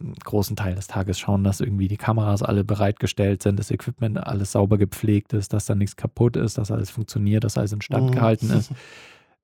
einen 0.00 0.14
großen 0.14 0.56
Teil 0.56 0.74
des 0.74 0.86
Tages 0.86 1.18
schauen, 1.18 1.44
dass 1.44 1.60
irgendwie 1.60 1.88
die 1.88 1.96
Kameras 1.96 2.42
alle 2.42 2.62
bereitgestellt 2.64 3.42
sind, 3.42 3.58
das 3.58 3.70
Equipment 3.70 4.18
alles 4.18 4.52
sauber 4.52 4.76
gepflegt 4.76 5.32
ist, 5.32 5.52
dass 5.54 5.64
da 5.64 5.74
nichts 5.74 5.96
kaputt 5.96 6.36
ist, 6.36 6.58
dass 6.58 6.70
alles 6.70 6.90
funktioniert, 6.90 7.44
dass 7.44 7.56
alles 7.56 7.72
instand 7.72 8.10
Mhm. 8.10 8.14
gehalten 8.14 8.50
ist. 8.50 8.70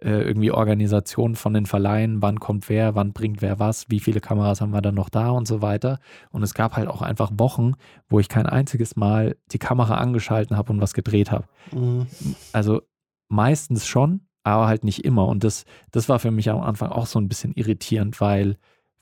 Äh, 0.02 0.22
irgendwie 0.22 0.50
Organisation 0.50 1.36
von 1.36 1.54
den 1.54 1.66
Verleihen, 1.66 2.22
wann 2.22 2.40
kommt 2.40 2.68
wer, 2.68 2.96
wann 2.96 3.12
bringt 3.12 3.40
wer 3.40 3.60
was, 3.60 3.88
wie 3.88 4.00
viele 4.00 4.20
Kameras 4.20 4.60
haben 4.60 4.72
wir 4.72 4.82
dann 4.82 4.96
noch 4.96 5.08
da 5.08 5.30
und 5.30 5.46
so 5.46 5.62
weiter. 5.62 6.00
Und 6.30 6.42
es 6.42 6.54
gab 6.54 6.74
halt 6.74 6.88
auch 6.88 7.02
einfach 7.02 7.30
Wochen, 7.34 7.74
wo 8.08 8.18
ich 8.18 8.28
kein 8.28 8.46
einziges 8.46 8.96
Mal 8.96 9.36
die 9.52 9.60
Kamera 9.60 9.98
angeschalten 9.98 10.56
habe 10.56 10.72
und 10.72 10.80
was 10.80 10.94
gedreht 10.94 11.30
habe. 11.30 11.44
Mhm. 11.70 12.06
Also 12.52 12.82
meistens 13.28 13.86
schon, 13.86 14.22
aber 14.42 14.66
halt 14.66 14.82
nicht 14.82 15.04
immer. 15.04 15.28
Und 15.28 15.44
das, 15.44 15.66
das 15.92 16.08
war 16.08 16.18
für 16.18 16.32
mich 16.32 16.50
am 16.50 16.60
Anfang 16.60 16.90
auch 16.90 17.06
so 17.06 17.20
ein 17.20 17.28
bisschen 17.28 17.52
irritierend, 17.52 18.20
weil 18.20 18.56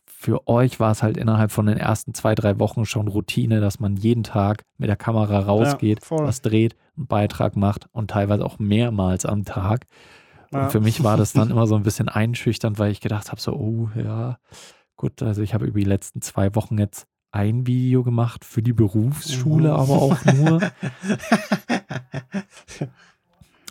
für 0.05 0.47
euch 0.49 0.81
war 0.81 0.91
es 0.91 1.03
halt 1.03 1.17
innerhalb 1.17 1.51
von 1.51 1.65
den 1.65 1.79
ersten 1.79 2.13
zwei, 2.13 2.35
drei 2.35 2.59
Wochen 2.59 2.85
schon 2.85 3.09
Routine, 3.09 3.63
dass 3.63 3.81
man 3.81 3.97
jeden 3.97 4.23
Tag 4.23 4.65
mit 4.77 4.91
der 4.91 4.97
Kamera 4.97 5.41
rausgeht, 5.41 6.01
Ja, 6.11 6.19
was 6.19 6.43
dreht, 6.43 6.77
einen 6.99 7.07
Beitrag 7.07 7.57
macht 7.57 7.87
und 7.93 8.11
teilweise 8.11 8.45
auch 8.45 8.59
mehrmals 8.59 9.25
am 9.25 9.47
Tag. 9.47 9.87
Ja. 10.53 10.65
Und 10.65 10.73
für 10.73 10.81
mich 10.81 11.03
war 11.05 11.17
das 11.17 11.33
dann 11.33 11.51
immer 11.53 11.67
so 11.67 11.77
ein 11.77 11.83
bisschen 11.83 12.09
einschüchternd, 12.09 12.79
weil 12.79 12.91
ich 12.93 13.01
gedacht 13.01 13.31
habe, 13.31 13.41
so, 13.41 13.53
oh 13.55 13.89
ja, 13.97 14.39
gut, 14.97 15.23
also 15.23 15.43
ich 15.43 15.55
habe 15.55 15.67
über 15.67 15.79
die 15.79 15.85
letzten 15.85 16.21
zwei 16.23 16.55
Wochen 16.55 16.79
jetzt 16.79 17.07
ein 17.33 17.67
Video 17.67 18.03
gemacht 18.03 18.45
für 18.45 18.61
die 18.63 18.73
Berufsschule, 18.73 19.69
Mhm. 19.69 19.75
aber 19.77 19.93
auch 20.03 20.25
nur. 20.25 20.61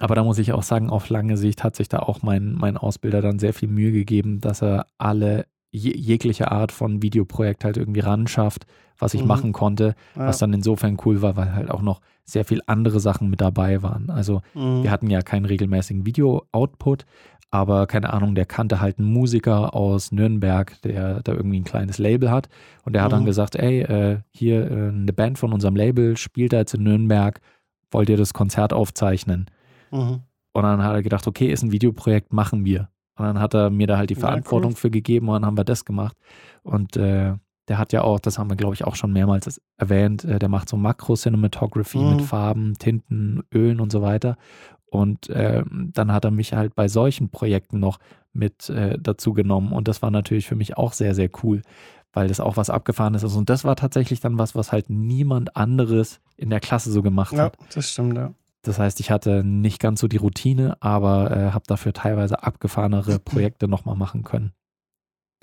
Aber 0.01 0.15
da 0.15 0.23
muss 0.23 0.37
ich 0.37 0.53
auch 0.53 0.63
sagen, 0.63 0.89
auf 0.89 1.09
lange 1.09 1.35
Sicht 1.35 1.61
hat 1.63 1.75
sich 1.75 1.89
da 1.89 1.99
auch 1.99 2.21
mein, 2.21 2.53
mein 2.53 2.77
Ausbilder 2.77 3.21
dann 3.21 3.37
sehr 3.37 3.53
viel 3.53 3.67
Mühe 3.67 3.91
gegeben, 3.91 4.39
dass 4.39 4.61
er 4.61 4.85
alle 4.97 5.45
je, 5.71 5.95
jegliche 5.95 6.51
Art 6.51 6.71
von 6.71 7.01
Videoprojekt 7.01 7.63
halt 7.63 7.77
irgendwie 7.77 7.99
ran 8.01 8.27
schafft, 8.27 8.65
was 8.97 9.13
ich 9.13 9.21
Mhm. 9.21 9.27
machen 9.27 9.53
konnte, 9.53 9.95
Ja. 10.15 10.27
was 10.27 10.37
dann 10.39 10.53
insofern 10.53 10.97
cool 11.05 11.21
war, 11.21 11.35
weil 11.37 11.53
halt 11.53 11.69
auch 11.71 11.81
noch 11.81 12.01
sehr 12.25 12.45
viel 12.45 12.61
andere 12.67 12.99
Sachen 12.99 13.29
mit 13.29 13.41
dabei 13.41 13.81
waren. 13.81 14.09
Also 14.09 14.41
Mhm. 14.53 14.83
wir 14.83 14.91
hatten 14.91 15.09
ja 15.09 15.21
keinen 15.21 15.45
regelmäßigen 15.45 16.05
Video-Output, 16.05 17.05
aber 17.51 17.87
keine 17.87 18.13
Ahnung, 18.13 18.35
der 18.35 18.45
kannte 18.45 18.79
halt 18.81 18.99
einen 18.99 19.11
Musiker 19.11 19.73
aus 19.73 20.11
Nürnberg, 20.11 20.79
der 20.83 21.21
da 21.23 21.31
irgendwie 21.33 21.59
ein 21.59 21.63
kleines 21.63 21.97
Label 21.97 22.29
hat. 22.29 22.47
Und 22.85 22.93
der 22.93 23.01
hat 23.01 23.11
dann 23.11 23.21
Mhm. 23.23 23.27
gesagt, 23.27 23.55
ey, 23.55 23.81
äh, 23.81 24.19
hier 24.31 24.69
äh, 24.69 24.89
eine 24.89 25.13
Band 25.13 25.39
von 25.39 25.53
unserem 25.53 25.75
Label 25.75 26.15
spielt 26.17 26.53
da 26.53 26.57
jetzt 26.57 26.73
in 26.75 26.83
Nürnberg, 26.83 27.41
wollt 27.91 28.09
ihr 28.09 28.17
das 28.17 28.33
Konzert 28.33 28.71
aufzeichnen? 28.73 29.47
Mhm. 29.91 30.21
Und 30.51 30.63
dann 30.63 30.83
hat 30.83 30.93
er 30.93 31.01
gedacht, 31.03 31.25
okay, 31.25 31.51
ist 31.51 31.63
ein 31.63 31.71
Videoprojekt, 31.71 32.33
machen 32.33 32.65
wir. 32.65 32.89
Und 33.19 33.25
dann 33.25 33.39
hat 33.39 33.53
er 33.53 33.69
mir 33.69 33.85
da 33.87 33.97
halt 33.97 34.09
die 34.09 34.15
Ja, 34.15 34.21
Verantwortung 34.21 34.71
cool. 34.71 34.77
für 34.77 34.89
gegeben 34.89 35.27
und 35.29 35.33
dann 35.35 35.45
haben 35.45 35.57
wir 35.57 35.63
das 35.65 35.85
gemacht. 35.85 36.15
Und 36.63 36.97
äh, 36.97 37.33
der 37.67 37.77
hat 37.77 37.93
ja 37.93 38.01
auch, 38.03 38.19
das 38.19 38.39
haben 38.39 38.49
wir 38.49 38.55
glaube 38.55 38.73
ich 38.73 38.83
auch 38.85 38.95
schon 38.95 39.13
mehrmals 39.13 39.61
erwähnt, 39.77 40.23
äh, 40.25 40.39
der 40.39 40.49
macht 40.49 40.69
so 40.69 40.77
Makro-Cinematography 40.77 41.99
Mhm. 41.99 42.09
mit 42.09 42.21
Farben, 42.21 42.73
Tinten, 42.79 43.43
Ölen 43.53 43.79
und 43.79 43.91
so 43.91 44.01
weiter. 44.01 44.37
Und 44.87 45.29
ähm, 45.31 45.91
dann 45.93 46.11
hat 46.11 46.25
er 46.25 46.31
mich 46.31 46.53
halt 46.53 46.73
bei 46.73 46.87
solchen 46.87 47.29
Projekten 47.29 47.79
noch 47.79 47.99
mit 48.33 48.69
äh, 48.69 48.97
dazu 48.99 49.33
genommen. 49.33 49.71
Und 49.71 49.87
das 49.87 50.01
war 50.01 50.09
natürlich 50.09 50.47
für 50.47 50.55
mich 50.55 50.77
auch 50.77 50.93
sehr, 50.93 51.13
sehr 51.13 51.29
cool, 51.43 51.61
weil 52.11 52.27
das 52.27 52.39
auch 52.39 52.57
was 52.57 52.71
Abgefahrenes 52.71 53.21
ist. 53.21 53.35
Und 53.35 53.49
das 53.51 53.63
war 53.63 53.75
tatsächlich 53.75 54.19
dann 54.19 54.39
was, 54.39 54.55
was 54.55 54.71
halt 54.71 54.89
niemand 54.89 55.55
anderes 55.55 56.21
in 56.37 56.49
der 56.49 56.59
Klasse 56.59 56.91
so 56.91 57.03
gemacht 57.03 57.33
Ja, 57.33 57.43
hat. 57.43 57.57
das 57.75 57.91
stimmt, 57.91 58.17
ja. 58.17 58.33
Das 58.61 58.77
heißt, 58.79 58.99
ich 58.99 59.09
hatte 59.11 59.43
nicht 59.43 59.79
ganz 59.79 60.01
so 60.01 60.07
die 60.07 60.17
Routine, 60.17 60.77
aber 60.81 61.31
äh, 61.31 61.51
habe 61.51 61.63
dafür 61.67 61.93
teilweise 61.93 62.43
abgefahrenere 62.43 63.19
Projekte 63.25 63.67
nochmal 63.67 63.95
machen 63.95 64.23
können, 64.23 64.51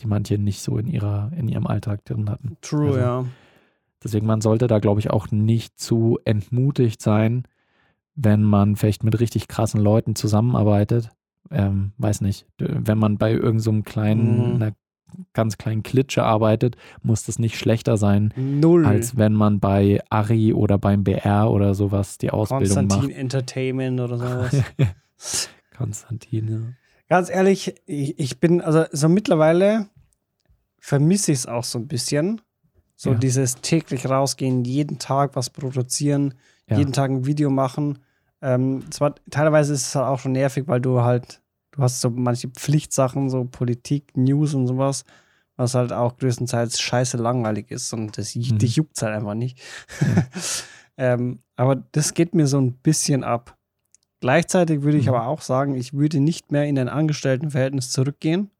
die 0.00 0.06
manche 0.06 0.38
nicht 0.38 0.60
so 0.60 0.76
in, 0.78 0.86
ihrer, 0.86 1.30
in 1.36 1.48
ihrem 1.48 1.66
Alltag 1.66 2.04
drin 2.04 2.28
hatten. 2.30 2.56
True, 2.60 2.88
Also- 2.88 2.98
ja. 2.98 3.24
Deswegen, 4.04 4.26
man 4.26 4.42
sollte 4.42 4.66
da, 4.66 4.78
glaube 4.78 5.00
ich, 5.00 5.10
auch 5.10 5.30
nicht 5.30 5.80
zu 5.80 6.18
entmutigt 6.26 7.00
sein, 7.02 7.44
wenn 8.14 8.42
man 8.42 8.76
vielleicht 8.76 9.02
mit 9.02 9.18
richtig 9.18 9.48
krassen 9.48 9.80
Leuten 9.80 10.14
zusammenarbeitet. 10.14 11.10
Ähm, 11.50 11.92
weiß 11.96 12.20
nicht, 12.20 12.46
wenn 12.58 12.98
man 12.98 13.16
bei 13.16 13.32
irgendeinem 13.32 13.58
so 13.60 13.70
einem 13.70 13.82
kleinen, 13.84 14.48
Mhm. 14.50 14.54
einer 14.56 14.72
ganz 15.32 15.56
kleinen 15.58 15.82
Klitsche 15.82 16.22
arbeitet, 16.24 16.76
muss 17.02 17.24
das 17.24 17.38
nicht 17.38 17.58
schlechter 17.58 17.96
sein, 17.96 18.32
Null. 18.36 18.84
als 18.86 19.16
wenn 19.16 19.32
man 19.32 19.60
bei 19.60 20.02
Ari 20.10 20.52
oder 20.52 20.78
beim 20.78 21.04
BR 21.04 21.50
oder 21.50 21.74
sowas 21.74 22.18
die 22.18 22.30
Ausbildung 22.30 22.76
Konstantin 22.76 23.08
macht. 23.10 23.18
Entertainment 23.18 24.00
oder 24.00 24.18
sowas. 24.18 24.62
Konstantin, 25.76 26.48
ja. 26.48 26.58
Ganz 27.08 27.30
ehrlich, 27.30 27.74
ich, 27.86 28.18
ich 28.18 28.40
bin, 28.40 28.60
also 28.60 28.84
so 28.90 29.08
mittlerweile 29.08 29.88
vermisse 30.80 31.32
ich 31.32 31.38
es 31.38 31.46
auch 31.46 31.64
so 31.64 31.78
ein 31.78 31.86
bisschen. 31.88 32.40
So 32.96 33.12
Ja. 33.12 33.18
dieses 33.18 33.56
täglich 33.56 34.08
rausgehen, 34.08 34.64
jeden 34.64 34.98
Tag 34.98 35.36
was 35.36 35.50
produzieren, 35.50 36.34
Ja. 36.68 36.78
jeden 36.78 36.92
Tag 36.92 37.10
ein 37.10 37.26
Video 37.26 37.50
machen. 37.50 37.98
Ähm, 38.42 38.84
zwar 38.90 39.14
teilweise 39.30 39.74
ist 39.74 39.86
es 39.88 39.94
halt 39.94 40.06
auch 40.06 40.18
schon 40.18 40.32
nervig, 40.32 40.64
weil 40.66 40.80
du 40.80 41.02
halt, 41.02 41.40
du 41.76 41.82
hast 41.82 42.00
so 42.00 42.10
manche 42.10 42.48
Pflichtsachen, 42.48 43.28
so 43.30 43.44
Politik, 43.44 44.16
News 44.16 44.54
und 44.54 44.66
sowas, 44.66 45.04
was 45.56 45.74
halt 45.74 45.92
auch 45.92 46.16
größtenteils 46.16 46.80
scheiße 46.80 47.16
langweilig 47.16 47.70
ist 47.70 47.92
und 47.92 48.18
das, 48.18 48.34
Mhm. 48.34 48.58
dich 48.58 48.76
juckt 48.76 49.00
halt 49.02 49.14
einfach 49.14 49.34
nicht. 49.34 49.58
ähm, 50.96 51.40
aber 51.56 51.76
das 51.92 52.14
geht 52.14 52.34
mir 52.34 52.46
so 52.46 52.60
ein 52.60 52.72
bisschen 52.74 53.24
ab. 53.24 53.56
Gleichzeitig 54.20 54.82
würde 54.82 54.98
ich 54.98 55.06
Mhm. 55.06 55.14
aber 55.14 55.26
auch 55.26 55.42
sagen, 55.42 55.74
ich 55.74 55.92
würde 55.92 56.20
nicht 56.20 56.50
mehr 56.52 56.64
in 56.64 56.78
ein 56.78 56.88
Angestelltenverhältnis 56.88 57.90
zurückgehen, 57.90 58.50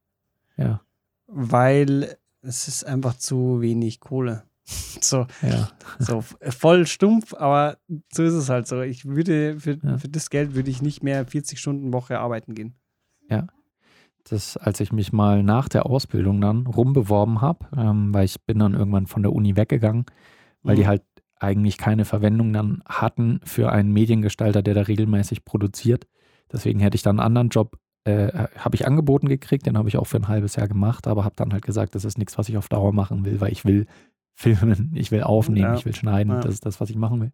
Ja, 0.56 0.80
weil 1.26 2.16
es 2.42 2.68
ist 2.68 2.84
einfach 2.84 3.16
zu 3.18 3.60
wenig 3.60 4.00
Kohle. 4.00 4.44
So, 5.00 5.26
ja. 5.42 5.68
so 6.00 6.22
voll 6.22 6.86
stumpf, 6.86 7.34
aber 7.34 7.76
so 8.12 8.22
ist 8.24 8.32
es 8.32 8.48
halt 8.48 8.66
so. 8.66 8.80
Ich 8.82 9.04
würde 9.04 9.60
für, 9.60 9.78
Ja. 9.82 9.98
für 9.98 10.08
das 10.08 10.30
Geld 10.30 10.54
würde 10.54 10.70
ich 10.70 10.82
nicht 10.82 11.02
mehr 11.04 11.24
40 11.24 11.58
Stunden 11.60 11.92
Woche 11.92 12.18
arbeiten 12.18 12.54
gehen. 12.54 12.74
Das, 14.28 14.56
als 14.56 14.80
ich 14.80 14.90
mich 14.92 15.12
mal 15.12 15.44
nach 15.44 15.68
der 15.68 15.86
Ausbildung 15.86 16.40
dann 16.40 16.66
rumbeworben 16.66 17.40
habe, 17.42 17.64
ähm, 17.76 18.12
weil 18.12 18.24
ich 18.24 18.44
bin 18.44 18.58
dann 18.58 18.74
irgendwann 18.74 19.06
von 19.06 19.22
der 19.22 19.32
Uni 19.32 19.56
weggegangen, 19.56 20.04
weil 20.64 20.74
die 20.74 20.82
Mhm. 20.82 20.86
halt 20.88 21.02
eigentlich 21.38 21.78
keine 21.78 22.04
Verwendung 22.04 22.52
dann 22.52 22.82
hatten 22.86 23.38
für 23.44 23.70
einen 23.70 23.92
Mediengestalter, 23.92 24.62
der 24.62 24.74
da 24.74 24.80
regelmäßig 24.82 25.44
produziert. 25.44 26.08
Deswegen 26.52 26.80
hätte 26.80 26.96
ich 26.96 27.02
dann 27.02 27.20
einen 27.20 27.26
anderen 27.26 27.50
Job 27.50 27.78
äh, 28.04 28.46
habe 28.58 28.74
ich 28.76 28.86
angeboten 28.86 29.28
gekriegt, 29.28 29.66
den 29.66 29.76
habe 29.78 29.88
ich 29.88 29.96
auch 29.96 30.06
für 30.06 30.16
ein 30.16 30.28
halbes 30.28 30.54
Jahr 30.56 30.66
gemacht, 30.68 31.06
aber 31.08 31.24
habe 31.24 31.34
dann 31.36 31.52
halt 31.52 31.64
gesagt, 31.64 31.94
das 31.96 32.04
ist 32.04 32.18
nichts, 32.18 32.38
was 32.38 32.48
ich 32.48 32.56
auf 32.56 32.68
Dauer 32.68 32.92
machen 32.92 33.24
will, 33.24 33.40
weil 33.40 33.50
ich 33.52 33.64
will 33.64 33.86
filmen, 34.34 34.92
ich 34.94 35.10
will 35.12 35.22
aufnehmen, 35.24 35.72
Ja. 35.72 35.74
ich 35.74 35.84
will 35.86 35.94
schneiden, 35.94 36.32
Ja. 36.32 36.40
das 36.40 36.54
ist 36.54 36.66
das, 36.66 36.80
was 36.80 36.88
ich 36.90 36.96
machen 36.96 37.20
will. 37.20 37.32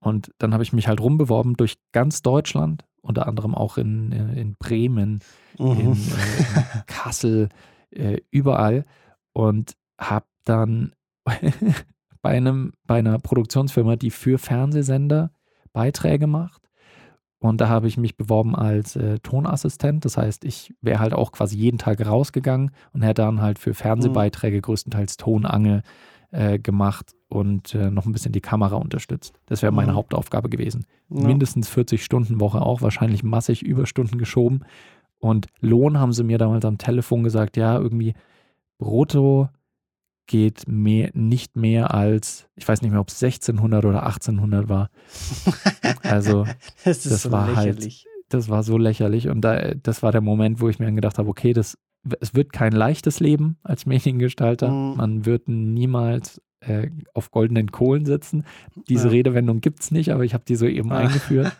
Und 0.00 0.32
dann 0.38 0.52
habe 0.54 0.62
ich 0.62 0.72
mich 0.72 0.88
halt 0.88 1.00
rumbeworben 1.00 1.54
durch 1.54 1.76
ganz 1.92 2.22
Deutschland, 2.22 2.84
unter 3.02 3.26
anderem 3.26 3.54
auch 3.54 3.78
in, 3.78 4.12
äh, 4.12 4.40
in 4.40 4.56
Bremen, 4.56 5.20
in, 5.58 5.66
Mhm. 5.66 5.78
äh, 5.78 5.90
in 5.90 5.96
Kassel, 6.86 7.48
äh, 7.90 8.18
überall 8.30 8.84
und 9.32 9.74
habe 9.98 10.26
dann 10.44 10.92
bei, 12.22 12.30
einem, 12.30 12.72
bei 12.86 12.98
einer 12.98 13.18
Produktionsfirma, 13.18 13.96
die 13.96 14.10
für 14.10 14.38
Fernsehsender 14.38 15.30
Beiträge 15.72 16.26
macht. 16.26 16.62
Und 17.38 17.60
da 17.62 17.68
habe 17.70 17.88
ich 17.88 17.96
mich 17.96 18.18
beworben 18.18 18.54
als 18.54 18.96
äh, 18.96 19.18
Tonassistent. 19.20 20.04
Das 20.04 20.18
heißt, 20.18 20.44
ich 20.44 20.74
wäre 20.82 20.98
halt 20.98 21.14
auch 21.14 21.32
quasi 21.32 21.56
jeden 21.56 21.78
Tag 21.78 22.04
rausgegangen 22.04 22.70
und 22.92 23.00
hätte 23.02 23.22
dann 23.22 23.40
halt 23.40 23.58
für 23.58 23.72
Fernsehbeiträge 23.72 24.60
größtenteils 24.60 25.16
Tonangel 25.16 25.82
äh, 26.32 26.58
gemacht 26.58 27.14
und 27.30 27.74
äh, 27.74 27.90
noch 27.90 28.04
ein 28.06 28.12
bisschen 28.12 28.32
die 28.32 28.40
Kamera 28.42 28.76
unterstützt. 28.76 29.40
Das 29.46 29.62
wäre 29.62 29.72
meine 29.72 29.92
Mhm. 29.92 29.96
Hauptaufgabe 29.96 30.48
gewesen 30.50 30.84
Ja. 31.08 31.26
mindestens 31.26 31.68
40 31.70 32.04
Stunden 32.04 32.40
Woche 32.40 32.60
auch, 32.60 32.82
wahrscheinlich 32.82 33.22
massig 33.22 33.62
Überstunden 33.62 34.18
geschoben. 34.18 34.64
Und 35.18 35.46
Lohn 35.60 35.98
haben 35.98 36.12
sie 36.12 36.24
mir 36.24 36.36
damals 36.38 36.64
am 36.64 36.76
Telefon 36.78 37.22
gesagt, 37.22 37.56
ja, 37.56 37.78
irgendwie 37.78 38.14
brutto 38.78 39.48
geht 40.26 40.66
mehr, 40.68 41.10
nicht 41.12 41.56
mehr 41.56 41.92
als, 41.92 42.48
ich 42.54 42.66
weiß 42.66 42.82
nicht 42.82 42.90
mehr, 42.92 43.00
ob 43.00 43.08
es 43.08 43.22
1600 43.22 43.84
oder 43.84 44.02
1800 44.04 44.68
war. 44.68 44.90
Also 46.02 46.44
das 46.84 47.02
das 47.02 47.22
so 47.22 47.32
war 47.32 47.54
halt- 47.56 47.66
lächerlich. 47.76 48.06
das 48.28 48.48
war 48.48 48.62
so 48.62 48.78
lächerlich 48.78 49.28
und 49.28 49.40
da, 49.42 49.74
das 49.74 50.02
war 50.02 50.12
der 50.12 50.20
Moment, 50.20 50.60
wo 50.60 50.68
ich 50.68 50.78
mir 50.78 50.86
dann 50.86 50.96
gedacht 50.96 51.18
habe, 51.18 51.28
okay, 51.28 51.52
das, 51.52 51.76
es 52.20 52.34
wird 52.34 52.52
kein 52.52 52.72
leichtes 52.72 53.20
Leben 53.20 53.58
als 53.62 53.86
Mediengestalter. 53.86 54.70
Mhm. 54.70 54.96
Man 54.96 55.26
wird 55.26 55.48
niemals 55.48 56.40
äh, 56.60 56.90
auf 57.14 57.30
goldenen 57.30 57.70
Kohlen 57.72 58.04
sitzen. 58.06 58.44
Diese 58.88 59.08
Ja. 59.08 59.12
Redewendung 59.12 59.60
gibt 59.60 59.80
es 59.80 59.90
nicht, 59.90 60.12
aber 60.12 60.24
ich 60.24 60.34
habe 60.34 60.44
die 60.46 60.56
so 60.56 60.66
eben 60.66 60.92
Ah. 60.92 60.98
eingeführt. 60.98 61.52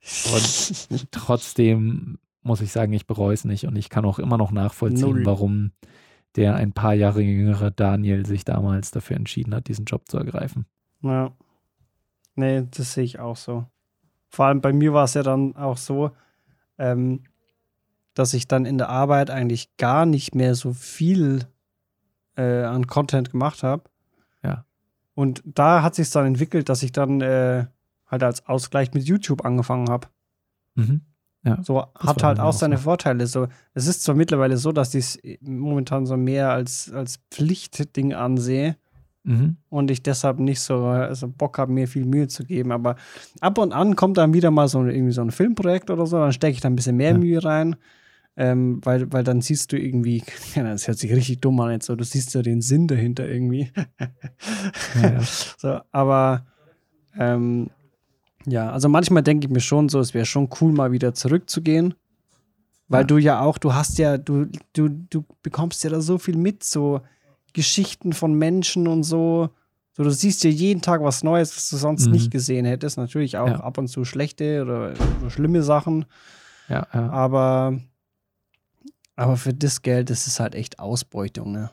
Trotzdem 1.10 2.18
muss 2.42 2.60
ich 2.60 2.72
sagen, 2.72 2.92
ich 2.92 3.06
bereue 3.06 3.34
es 3.34 3.44
nicht 3.44 3.66
und 3.66 3.76
ich 3.76 3.88
kann 3.88 4.04
auch 4.04 4.18
immer 4.18 4.36
noch 4.38 4.50
nachvollziehen, 4.50 5.10
Null. 5.10 5.26
warum 5.26 5.72
der 6.34 6.56
ein 6.56 6.72
paar 6.72 6.94
Jahre 6.94 7.20
jüngere 7.20 7.70
Daniel 7.70 8.26
sich 8.26 8.44
damals 8.44 8.90
dafür 8.90 9.16
entschieden 9.16 9.54
hat, 9.54 9.68
diesen 9.68 9.84
Job 9.84 10.08
zu 10.08 10.16
ergreifen. 10.18 10.66
Ja. 11.02 11.30
Nee, 12.34 12.66
das 12.70 12.94
sehe 12.94 13.04
ich 13.04 13.18
auch 13.20 13.36
so. 13.36 13.66
Vor 14.30 14.46
allem 14.46 14.60
bei 14.62 14.72
mir 14.72 14.94
war 14.94 15.04
es 15.04 15.14
ja 15.14 15.22
dann 15.22 15.54
auch 15.56 15.76
so, 15.76 16.10
ähm, 16.78 17.24
dass 18.14 18.32
ich 18.34 18.48
dann 18.48 18.64
in 18.64 18.78
der 18.78 18.88
Arbeit 18.88 19.30
eigentlich 19.30 19.76
gar 19.76 20.06
nicht 20.06 20.34
mehr 20.34 20.54
so 20.54 20.72
viel 20.72 21.46
äh, 22.36 22.62
an 22.64 22.86
Content 22.86 23.30
gemacht 23.30 23.62
habe. 23.62 23.84
Ja. 24.42 24.64
Und 25.14 25.42
da 25.44 25.82
hat 25.82 25.94
sich 25.94 26.10
dann 26.10 26.26
entwickelt, 26.26 26.68
dass 26.68 26.82
ich 26.82 26.92
dann 26.92 27.20
äh, 27.20 27.66
halt 28.06 28.22
als 28.22 28.46
Ausgleich 28.46 28.92
mit 28.94 29.04
YouTube 29.04 29.44
angefangen 29.44 29.88
habe. 29.90 30.08
Mhm. 30.74 31.02
So 31.62 31.74
war 31.74 31.90
hat 31.98 32.22
halt 32.22 32.38
auch 32.38 32.44
auch 32.46 32.52
seine 32.52 32.76
so. 32.76 32.84
Vorteile. 32.84 33.26
So, 33.26 33.48
es 33.74 33.88
ist 33.88 34.04
zwar 34.04 34.14
mittlerweile 34.14 34.56
so, 34.56 34.70
dass 34.70 34.94
ich 34.94 35.16
es 35.16 35.38
momentan 35.40 36.06
so 36.06 36.16
mehr 36.16 36.52
als, 36.52 36.92
als 36.92 37.18
Pflichtding 37.30 38.14
ansehe 38.14 38.76
Mhm. 39.24 39.56
und 39.68 39.88
ich 39.92 40.02
deshalb 40.02 40.40
nicht 40.40 40.58
so 40.60 40.84
also 40.86 41.28
Bock 41.28 41.56
habe, 41.58 41.70
mir 41.72 41.86
viel 41.86 42.04
Mühe 42.04 42.26
zu 42.26 42.44
geben. 42.44 42.72
Aber 42.72 42.96
ab 43.40 43.56
und 43.58 43.72
an 43.72 43.94
kommt 43.94 44.16
dann 44.18 44.34
wieder 44.34 44.50
mal 44.50 44.66
so 44.66 44.84
irgendwie 44.84 45.12
so 45.12 45.20
ein 45.22 45.30
Filmprojekt 45.30 45.90
oder 45.90 46.06
so, 46.06 46.18
dann 46.18 46.32
stecke 46.32 46.54
ich 46.54 46.60
da 46.60 46.68
ein 46.68 46.74
bisschen 46.74 46.96
mehr 46.96 47.12
Ja. 47.12 47.18
Mühe 47.18 47.44
rein. 47.44 47.76
Ähm, 48.34 48.80
weil, 48.82 49.12
weil 49.12 49.24
dann 49.24 49.42
siehst 49.42 49.72
du 49.72 49.78
irgendwie, 49.78 50.22
ja, 50.54 50.62
das 50.62 50.88
hört 50.88 50.98
sich 50.98 51.12
richtig 51.12 51.40
dumm 51.40 51.60
an 51.60 51.72
jetzt 51.72 51.86
so, 51.86 51.94
du 51.96 52.04
siehst 52.04 52.30
so 52.30 52.40
den 52.42 52.62
Sinn 52.62 52.86
dahinter 52.88 53.28
irgendwie. 53.28 53.70
Ja, 54.94 55.10
ja. 55.12 55.20
So, 55.58 55.80
aber 55.90 56.46
ähm, 57.18 57.68
ja, 58.46 58.70
also 58.70 58.88
manchmal 58.88 59.22
denke 59.22 59.46
ich 59.46 59.52
mir 59.52 59.60
schon 59.60 59.88
so, 59.88 60.00
es 60.00 60.14
wäre 60.14 60.26
schon 60.26 60.48
cool, 60.60 60.72
mal 60.72 60.92
wieder 60.92 61.14
zurückzugehen. 61.14 61.94
Weil 62.88 63.02
Ja. 63.02 63.06
du 63.06 63.18
ja 63.18 63.40
auch, 63.40 63.58
du 63.58 63.74
hast 63.74 63.98
ja, 63.98 64.18
du, 64.18 64.46
du, 64.72 64.88
du 64.88 65.24
bekommst 65.42 65.84
ja 65.84 65.90
da 65.90 66.00
so 66.00 66.18
viel 66.18 66.36
mit, 66.36 66.64
so 66.64 67.00
Geschichten 67.52 68.12
von 68.12 68.34
Menschen 68.34 68.88
und 68.88 69.02
so. 69.04 69.50
So, 69.94 70.04
du 70.04 70.10
siehst 70.10 70.42
ja 70.44 70.50
jeden 70.50 70.80
Tag 70.80 71.02
was 71.02 71.22
Neues, 71.22 71.54
was 71.56 71.68
du 71.70 71.76
sonst 71.76 72.06
Mhm. 72.06 72.12
nicht 72.12 72.30
gesehen 72.30 72.64
hättest. 72.64 72.96
Natürlich 72.96 73.36
auch 73.36 73.46
Ja. 73.48 73.60
ab 73.60 73.76
und 73.78 73.88
zu 73.88 74.04
schlechte 74.06 74.62
oder, 74.62 74.94
oder 75.20 75.30
schlimme 75.30 75.62
Sachen. 75.62 76.06
ja, 76.68 76.86
ja. 76.92 77.10
Aber, 77.10 77.78
aber 79.16 79.36
für 79.36 79.52
das 79.54 79.82
Geld, 79.82 80.10
das 80.10 80.26
ist 80.26 80.40
halt 80.40 80.54
echt 80.54 80.78
Ausbeutung, 80.78 81.52
ne? 81.52 81.70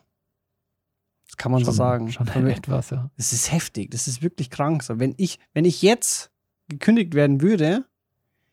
Das 1.27 1.37
kann 1.37 1.51
man 1.51 1.59
so 1.61 1.67
Schon- 1.67 1.75
sagen. 1.75 2.11
Schon 2.11 2.27
Und 2.27 2.35
wenn- 2.35 2.47
echt 2.47 2.69
was, 2.69 2.89
ja. 2.89 3.09
das 3.17 3.33
ist 3.33 3.51
heftig, 3.51 3.91
das 3.91 4.07
ist 4.07 4.21
wirklich 4.23 4.49
krank. 4.49 4.83
So, 4.83 4.99
wenn 4.99 5.13
ich, 5.17 5.39
wenn 5.53 5.65
ich 5.65 5.81
jetzt 5.81 6.31
gekündigt 6.67 7.13
werden 7.13 7.41
würde, 7.41 7.85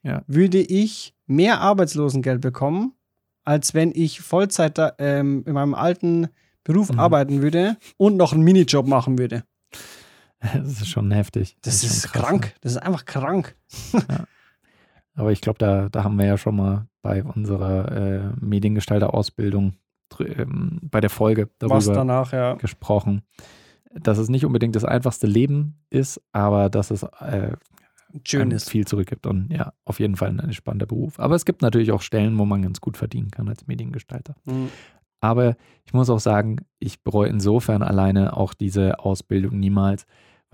Ja. 0.02 0.22
würde 0.26 0.58
ich 0.58 1.14
mehr 1.26 1.60
Arbeitslosengeld 1.60 2.40
bekommen, 2.40 2.92
als 3.44 3.74
wenn 3.74 3.92
ich 3.94 4.20
Vollzeit 4.20 4.76
da, 4.78 4.92
ähm, 4.98 5.42
in 5.46 5.54
meinem 5.54 5.74
alten 5.74 6.28
Beruf 6.64 6.92
Mhm. 6.92 6.98
arbeiten 7.00 7.42
würde 7.42 7.76
und 7.96 8.16
noch 8.16 8.32
einen 8.32 8.42
Minijob 8.42 8.86
machen 8.86 9.18
würde. 9.18 9.44
Das 10.52 10.68
ist 10.82 10.88
schon 10.88 11.10
heftig. 11.12 11.56
Das, 11.62 11.80
schon 11.80 11.90
ist 11.90 12.12
krass, 12.12 12.22
krank. 12.22 12.44
ja. 12.46 12.52
Das 12.60 12.72
ist 12.72 12.78
einfach 12.78 13.04
krank. 13.06 13.56
Aber 15.14 15.32
ich 15.32 15.40
glaube, 15.40 15.58
da, 15.58 15.88
da 15.88 16.04
haben 16.04 16.16
wir 16.18 16.26
ja 16.26 16.36
schon 16.36 16.56
mal 16.56 16.86
bei 17.06 17.22
unserer 17.22 17.92
äh, 17.92 18.20
Mediengestalter-Ausbildung 18.40 19.74
ähm, 20.18 20.80
bei 20.82 21.00
der 21.00 21.10
Folge 21.10 21.48
darüber 21.60 21.94
danach, 21.94 22.32
ja. 22.32 22.54
gesprochen, 22.54 23.22
dass 23.94 24.18
es 24.18 24.28
nicht 24.28 24.44
unbedingt 24.44 24.74
das 24.74 24.84
einfachste 24.84 25.28
Leben 25.28 25.78
ist, 25.88 26.20
aber 26.32 26.68
dass 26.68 26.90
es 26.90 27.04
äh, 27.04 27.52
Schön 28.24 28.50
ist. 28.50 28.70
viel 28.70 28.86
zurückgibt 28.86 29.26
und 29.26 29.52
ja, 29.52 29.72
auf 29.84 30.00
jeden 30.00 30.16
Fall 30.16 30.28
ein 30.40 30.52
spannender 30.52 30.86
Beruf. 30.86 31.20
Aber 31.20 31.36
es 31.36 31.44
gibt 31.44 31.62
natürlich 31.62 31.92
auch 31.92 32.02
Stellen, 32.02 32.36
wo 32.38 32.44
man 32.44 32.62
ganz 32.62 32.80
gut 32.80 32.96
verdienen 32.96 33.30
kann 33.30 33.48
als 33.48 33.68
Mediengestalter. 33.68 34.34
Mhm. 34.44 34.70
Aber 35.20 35.54
ich 35.84 35.92
muss 35.92 36.10
auch 36.10 36.18
sagen, 36.18 36.58
ich 36.80 37.04
bereue 37.04 37.28
insofern 37.28 37.82
alleine 37.82 38.36
auch 38.36 38.52
diese 38.52 38.98
Ausbildung 38.98 39.60
niemals, 39.60 40.06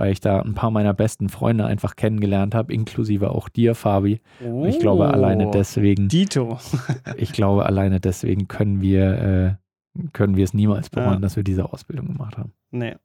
weil 0.03 0.11
ich 0.11 0.21
da 0.21 0.41
ein 0.43 0.55
paar 0.55 0.73
meiner 0.73 0.93
besten 0.95 1.29
Freunde 1.29 1.65
einfach 1.65 1.95
kennengelernt 1.95 2.57
habe, 2.57 2.73
inklusive 2.75 3.31
auch 3.31 3.49
dir, 3.49 3.77
Fabi. 3.77 4.21
Und 4.41 4.65
ich 4.67 4.81
glaube, 4.81 5.09
alleine 5.09 5.47
Oh, 5.47 5.51
deswegen, 5.53 6.09
Dito. 6.09 6.59
ich 7.17 7.33
glaube, 7.33 7.67
alleine 7.67 8.01
deswegen 8.01 8.49
können 8.49 8.81
wir, 8.81 9.59
äh, 9.97 10.09
können 10.13 10.35
wir 10.35 10.43
es 10.43 10.55
niemals 10.55 10.91
bereuen, 10.91 11.15
Ja. 11.15 11.19
dass 11.21 11.37
wir 11.37 11.45
diese 11.45 11.73
Ausbildung 11.73 12.09
gemacht 12.09 12.37
haben. 12.37 12.53
Nee. 12.73 12.97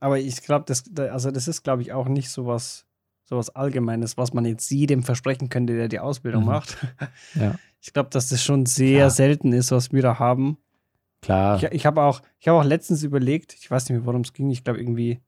Aber 0.00 0.18
ich 0.18 0.40
glaube, 0.42 0.64
das, 0.66 0.84
da- 0.90 1.08
also 1.12 1.30
das 1.30 1.48
ist, 1.48 1.64
glaube 1.64 1.82
ich, 1.82 1.92
auch 1.92 2.08
nicht 2.08 2.30
sowas, 2.30 2.86
sowas 3.24 3.50
Allgemeines, 3.50 4.16
was 4.16 4.32
man 4.32 4.46
jetzt 4.46 4.70
jedem 4.70 5.02
versprechen 5.02 5.50
könnte, 5.50 5.76
der 5.76 5.88
die 5.88 6.00
Ausbildung 6.00 6.44
Mhm. 6.44 6.48
macht. 6.48 6.76
Ja. 7.34 7.54
Ich 7.80 7.92
glaube, 7.92 8.08
dass 8.10 8.28
das 8.30 8.42
schon 8.42 8.66
sehr 8.66 8.96
Klar. 8.98 9.10
selten 9.10 9.52
ist, 9.52 9.70
was 9.70 9.92
wir 9.92 10.02
da 10.02 10.18
haben. 10.18 10.56
Klar. 11.22 11.62
Ich, 11.62 11.70
ich 11.70 11.86
habe 11.86 12.02
auch, 12.02 12.22
ich 12.40 12.48
habe 12.48 12.58
auch 12.58 12.64
letztens 12.64 13.04
überlegt, 13.04 13.54
ich 13.54 13.70
weiß 13.70 13.84
nicht 13.88 13.98
mehr, 13.98 14.04
worum 14.06 14.22
es 14.22 14.32
ging, 14.32 14.50
ich 14.50 14.64
glaube 14.64 14.80
irgendwie 14.80 15.20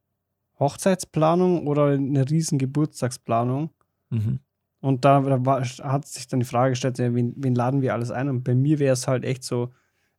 Hochzeitsplanung 0.61 1.67
oder 1.67 1.87
eine 1.89 2.29
riesen 2.31 2.59
Geburtstagsplanung. 2.59 3.71
Mhm. 4.11 4.41
Und 4.81 5.05
da, 5.05 5.21
da 5.21 5.45
war, 5.45 5.63
hat 5.65 6.07
sich 6.07 6.27
dann 6.29 6.41
die 6.41 6.47
Frage 6.47 6.71
gestellt, 6.73 6.99
wen, 6.99 7.35
wen 7.37 7.55
laden 7.55 7.83
wir 7.83 7.93
alles 7.95 8.11
ein? 8.11 8.29
Und 8.29 8.45
bei 8.45 8.55
mir 8.55 8.79
wäre 8.79 8.93
es 8.95 9.09
halt 9.09 9.25
echt 9.25 9.43
so 9.45 9.71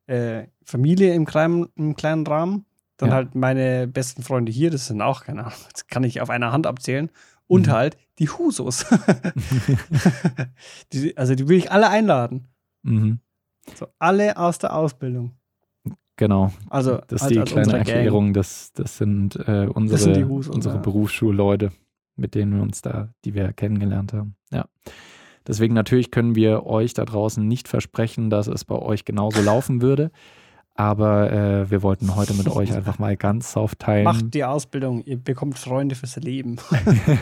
äh, 0.08 0.48
Familie 0.66 1.14
im 1.14 1.26
kleinen, 1.26 1.68
im 1.76 1.96
kleinen 1.96 2.26
Rahmen. 2.28 2.66
Dann 2.98 3.10
Ja. 3.10 3.16
halt 3.16 3.34
meine 3.36 3.88
besten 3.88 4.22
Freunde 4.22 4.52
hier, 4.52 4.70
das 4.70 4.86
sind 4.88 5.02
auch, 5.02 5.24
keine 5.24 5.46
Ahnung, 5.46 5.58
das 5.72 5.88
kann 5.88 6.04
ich 6.04 6.22
auf 6.22 6.30
einer 6.30 6.52
Hand 6.52 6.68
abzählen. 6.68 7.10
Und 7.48 7.68
Mhm. 7.68 7.72
halt 7.72 7.98
die 8.20 8.30
Husos. 8.30 8.86
die, 10.94 11.18
also 11.18 11.36
die 11.36 11.48
will 11.48 11.58
ich 11.58 11.72
alle 11.72 11.90
einladen. 11.90 12.48
mhm. 12.84 13.20
So, 13.76 13.88
alle 14.00 14.38
aus 14.38 14.58
der 14.58 14.76
Ausbildung. 14.76 15.34
Genau. 16.22 16.52
Also 16.70 17.00
Das 17.08 17.14
ist 17.14 17.22
halt 17.24 17.32
die 17.34 17.40
als 17.40 17.52
kleine 17.52 17.72
Gang. 17.72 17.88
Erklärung. 17.88 18.34
Das, 18.36 18.74
das 18.74 19.00
sind 19.00 19.38
äh, 19.48 19.68
unsere, 19.74 20.00
sind 20.00 20.18
die 20.18 20.24
Husos, 20.24 20.54
unsere 20.54 20.76
ja. 20.76 20.80
Berufsschulleute, 20.80 21.72
mit 22.16 22.36
denen 22.36 22.54
wir 22.54 22.62
uns 22.62 22.84
da, 22.84 23.10
die 23.26 23.34
wir 23.34 23.52
kennengelernt 23.54 24.14
haben. 24.14 24.36
Ja. 24.52 24.66
Deswegen 25.48 25.74
natürlich 25.74 26.12
können 26.12 26.36
wir 26.36 26.68
euch 26.68 26.94
da 26.94 27.06
draußen 27.06 27.48
nicht 27.48 27.68
versprechen, 27.68 28.30
dass 28.30 28.46
es 28.46 28.66
bei 28.66 28.76
euch 28.76 29.04
genauso 29.04 29.42
laufen 29.42 29.82
würde. 29.82 30.12
Aber 30.76 31.32
äh, 31.32 31.72
wir 31.72 31.82
wollten 31.82 32.16
heute 32.16 32.36
mit 32.36 32.48
euch 32.50 32.72
einfach 32.72 33.00
mal 33.00 33.18
ganz 33.18 33.54
soft 33.54 33.80
teilen. 33.80 34.04
Macht 34.04 34.32
die 34.36 34.44
Ausbildung, 34.44 35.02
ihr 35.04 35.18
bekommt 35.18 35.58
Freunde 35.58 35.96
fürs 35.96 36.18
Leben. 36.18 36.58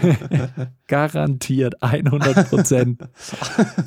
Garantiert 0.88 1.82
100 1.82 2.50
Prozent. 2.50 3.02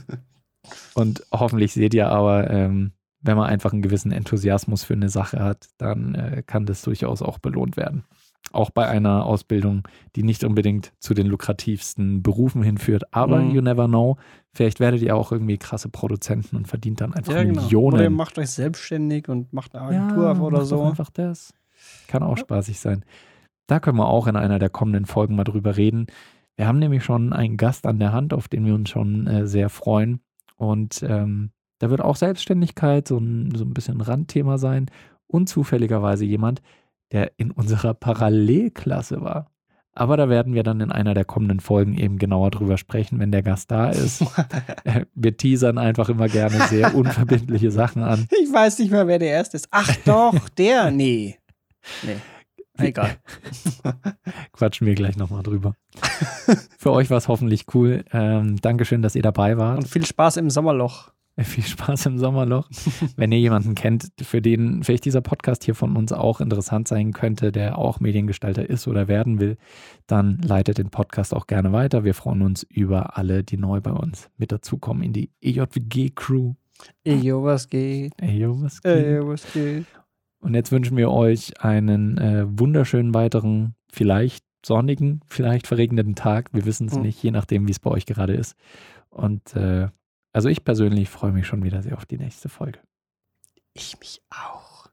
Und 0.94 1.22
hoffentlich 1.30 1.74
seht 1.74 1.92
ihr 1.92 2.08
aber, 2.08 2.48
ähm, 2.50 2.92
wenn 3.22 3.36
man 3.36 3.48
einfach 3.48 3.72
einen 3.72 3.82
gewissen 3.82 4.12
Enthusiasmus 4.12 4.84
für 4.84 4.94
eine 4.94 5.08
Sache 5.08 5.40
hat, 5.42 5.68
dann 5.78 6.14
äh, 6.14 6.42
kann 6.46 6.66
das 6.66 6.82
durchaus 6.82 7.22
auch 7.22 7.38
belohnt 7.38 7.76
werden. 7.76 8.04
Auch 8.50 8.70
bei 8.70 8.86
einer 8.88 9.24
Ausbildung, 9.24 9.86
die 10.16 10.24
nicht 10.24 10.44
unbedingt 10.44 10.92
zu 10.98 11.14
den 11.14 11.28
lukrativsten 11.28 12.22
Berufen 12.22 12.62
hinführt. 12.62 13.04
Aber 13.14 13.38
Mhm. 13.40 13.50
you 13.52 13.60
never 13.62 13.86
know, 13.88 14.16
Vielleicht 14.54 14.80
werdet 14.80 15.00
ihr 15.00 15.16
auch 15.16 15.32
irgendwie 15.32 15.56
krasse 15.56 15.88
Produzenten 15.88 16.56
und 16.56 16.68
verdient 16.68 17.00
dann 17.00 17.14
einfach 17.14 17.32
Ja, 17.32 17.42
genau. 17.42 17.62
Millionen. 17.62 17.94
Oder 17.94 18.02
ihr 18.04 18.10
macht 18.10 18.38
euch 18.38 18.50
selbstständig 18.50 19.30
und 19.30 19.50
macht 19.54 19.74
eine 19.74 19.86
Agentur 19.86 20.30
auf 20.30 20.40
oder 20.40 20.66
so. 20.66 20.82
Einfach 20.82 21.08
das. 21.08 21.54
Kann 22.06 22.22
auch 22.22 22.36
spaßig 22.36 22.78
sein. 22.78 23.02
Da 23.66 23.80
können 23.80 23.96
wir 23.96 24.08
auch 24.08 24.26
in 24.26 24.36
einer 24.36 24.58
der 24.58 24.68
kommenden 24.68 25.06
Folgen 25.06 25.36
mal 25.36 25.44
drüber 25.44 25.78
reden. 25.78 26.04
Wir 26.56 26.66
haben 26.66 26.78
nämlich 26.78 27.02
schon 27.02 27.32
einen 27.32 27.56
Gast 27.56 27.86
an 27.86 27.98
der 27.98 28.12
Hand, 28.12 28.34
auf 28.34 28.46
den 28.48 28.66
wir 28.66 28.74
uns 28.74 28.90
schon 28.90 29.26
äh, 29.26 29.46
sehr 29.46 29.70
freuen. 29.70 30.20
Und 30.56 31.02
ähm, 31.02 31.50
da 31.82 31.90
wird 31.90 32.00
auch 32.00 32.14
Selbstständigkeit 32.14 33.08
so 33.08 33.18
ein, 33.18 33.52
so 33.56 33.64
ein 33.64 33.74
bisschen 33.74 33.96
ein 33.96 34.02
Randthema 34.02 34.56
sein. 34.56 34.86
Und 35.26 35.48
zufälligerweise 35.48 36.24
jemand, 36.24 36.62
der 37.10 37.32
in 37.38 37.50
unserer 37.50 37.92
Parallelklasse 37.92 39.20
war. 39.20 39.50
Aber 39.92 40.16
da 40.16 40.28
werden 40.28 40.54
wir 40.54 40.62
dann 40.62 40.80
in 40.80 40.92
einer 40.92 41.12
der 41.12 41.24
kommenden 41.24 41.58
Folgen 41.58 41.98
eben 41.98 42.18
genauer 42.18 42.52
drüber 42.52 42.78
sprechen, 42.78 43.18
wenn 43.18 43.32
der 43.32 43.42
Gast 43.42 43.72
da 43.72 43.90
ist. 43.90 44.24
Äh, 44.84 45.06
wir 45.14 45.36
teasern 45.36 45.76
einfach 45.78 46.08
immer 46.08 46.28
gerne 46.28 46.56
sehr 46.68 46.94
unverbindliche 46.94 47.70
Sachen 47.72 48.02
an. 48.02 48.26
Ich 48.42 48.52
weiß 48.52 48.78
nicht 48.78 48.90
mehr, 48.90 49.08
wer 49.08 49.18
der 49.18 49.30
erste 49.30 49.56
ist. 49.56 49.68
Ach 49.72 49.94
doch, 50.04 50.48
der? 50.58 50.92
Nee. 50.92 51.36
Nee. 52.04 52.16
Egal. 52.78 53.16
Quatschen 54.52 54.86
wir 54.86 54.94
gleich 54.94 55.16
nochmal 55.16 55.42
drüber. 55.42 55.74
Für 56.78 56.92
euch 56.92 57.10
war 57.10 57.18
es 57.18 57.28
hoffentlich 57.28 57.66
cool. 57.74 58.04
Ähm, 58.12 58.60
Dankeschön, 58.60 59.02
dass 59.02 59.14
ihr 59.14 59.22
dabei 59.22 59.56
wart. 59.58 59.78
Und 59.78 59.88
viel 59.88 60.06
Spaß 60.06 60.36
im 60.38 60.48
Sommerloch. 60.48 61.12
Viel 61.38 61.64
Spaß 61.64 62.06
im 62.06 62.18
Sommerloch. 62.18 62.68
Wenn 63.16 63.32
ihr 63.32 63.38
jemanden 63.38 63.74
kennt, 63.74 64.08
für 64.20 64.42
den 64.42 64.82
vielleicht 64.82 65.06
dieser 65.06 65.22
Podcast 65.22 65.64
hier 65.64 65.74
von 65.74 65.96
uns 65.96 66.12
auch 66.12 66.40
interessant 66.42 66.88
sein 66.88 67.12
könnte, 67.12 67.52
der 67.52 67.78
auch 67.78 68.00
Mediengestalter 68.00 68.68
ist 68.68 68.86
oder 68.86 69.08
werden 69.08 69.40
will, 69.40 69.56
dann 70.06 70.38
leitet 70.38 70.76
den 70.78 70.90
Podcast 70.90 71.32
auch 71.34 71.46
gerne 71.46 71.72
weiter. 71.72 72.04
Wir 72.04 72.12
freuen 72.14 72.42
uns 72.42 72.64
über 72.64 73.16
alle, 73.16 73.44
die 73.44 73.56
neu 73.56 73.80
bei 73.80 73.92
uns 73.92 74.28
mit 74.36 74.52
dazukommen 74.52 75.02
in 75.02 75.12
die 75.14 75.30
EJWG-Crew. 75.40 76.54
Ejo, 77.04 77.44
was 77.44 77.68
geht? 77.68 78.12
Ey, 78.18 78.38
yo, 78.38 78.60
was 78.60 78.82
geht? 78.82 78.92
Ejo, 78.92 79.28
was 79.28 79.50
geht? 79.52 79.86
Und 80.40 80.54
jetzt 80.54 80.72
wünschen 80.72 80.96
wir 80.96 81.10
euch 81.10 81.60
einen 81.62 82.18
äh, 82.18 82.44
wunderschönen 82.48 83.14
weiteren, 83.14 83.74
vielleicht 83.90 84.44
sonnigen, 84.66 85.20
vielleicht 85.28 85.66
verregneten 85.66 86.14
Tag. 86.14 86.50
Wir 86.52 86.64
wissen 86.66 86.88
es 86.88 86.94
Hm. 86.94 87.02
nicht, 87.02 87.22
je 87.22 87.30
nachdem, 87.30 87.68
wie 87.68 87.72
es 87.72 87.78
bei 87.78 87.90
euch 87.90 88.06
gerade 88.06 88.34
ist. 88.34 88.56
Und 89.10 89.54
äh, 89.54 89.88
also 90.32 90.48
ich 90.48 90.64
persönlich 90.64 91.08
freue 91.08 91.32
mich 91.32 91.46
schon 91.46 91.62
wieder 91.62 91.82
sehr 91.82 91.96
auf 91.96 92.06
die 92.06 92.18
nächste 92.18 92.48
Folge. 92.48 92.80
Ich 93.74 93.98
mich 94.00 94.22
auch. 94.30 94.88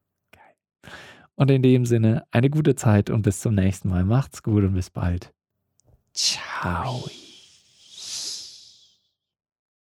Und 1.35 1.49
in 1.51 1.63
dem 1.63 1.85
Sinne, 1.85 2.25
eine 2.31 2.49
gute 2.49 2.75
Zeit 2.75 3.09
und 3.09 3.21
bis 3.21 3.39
zum 3.39 3.55
nächsten 3.55 3.87
Mal. 3.87 4.03
Macht's 4.03 4.43
gut 4.43 4.63
und 4.65 4.73
bis 4.73 4.89
bald. 4.89 5.33
Ciao. 6.13 7.05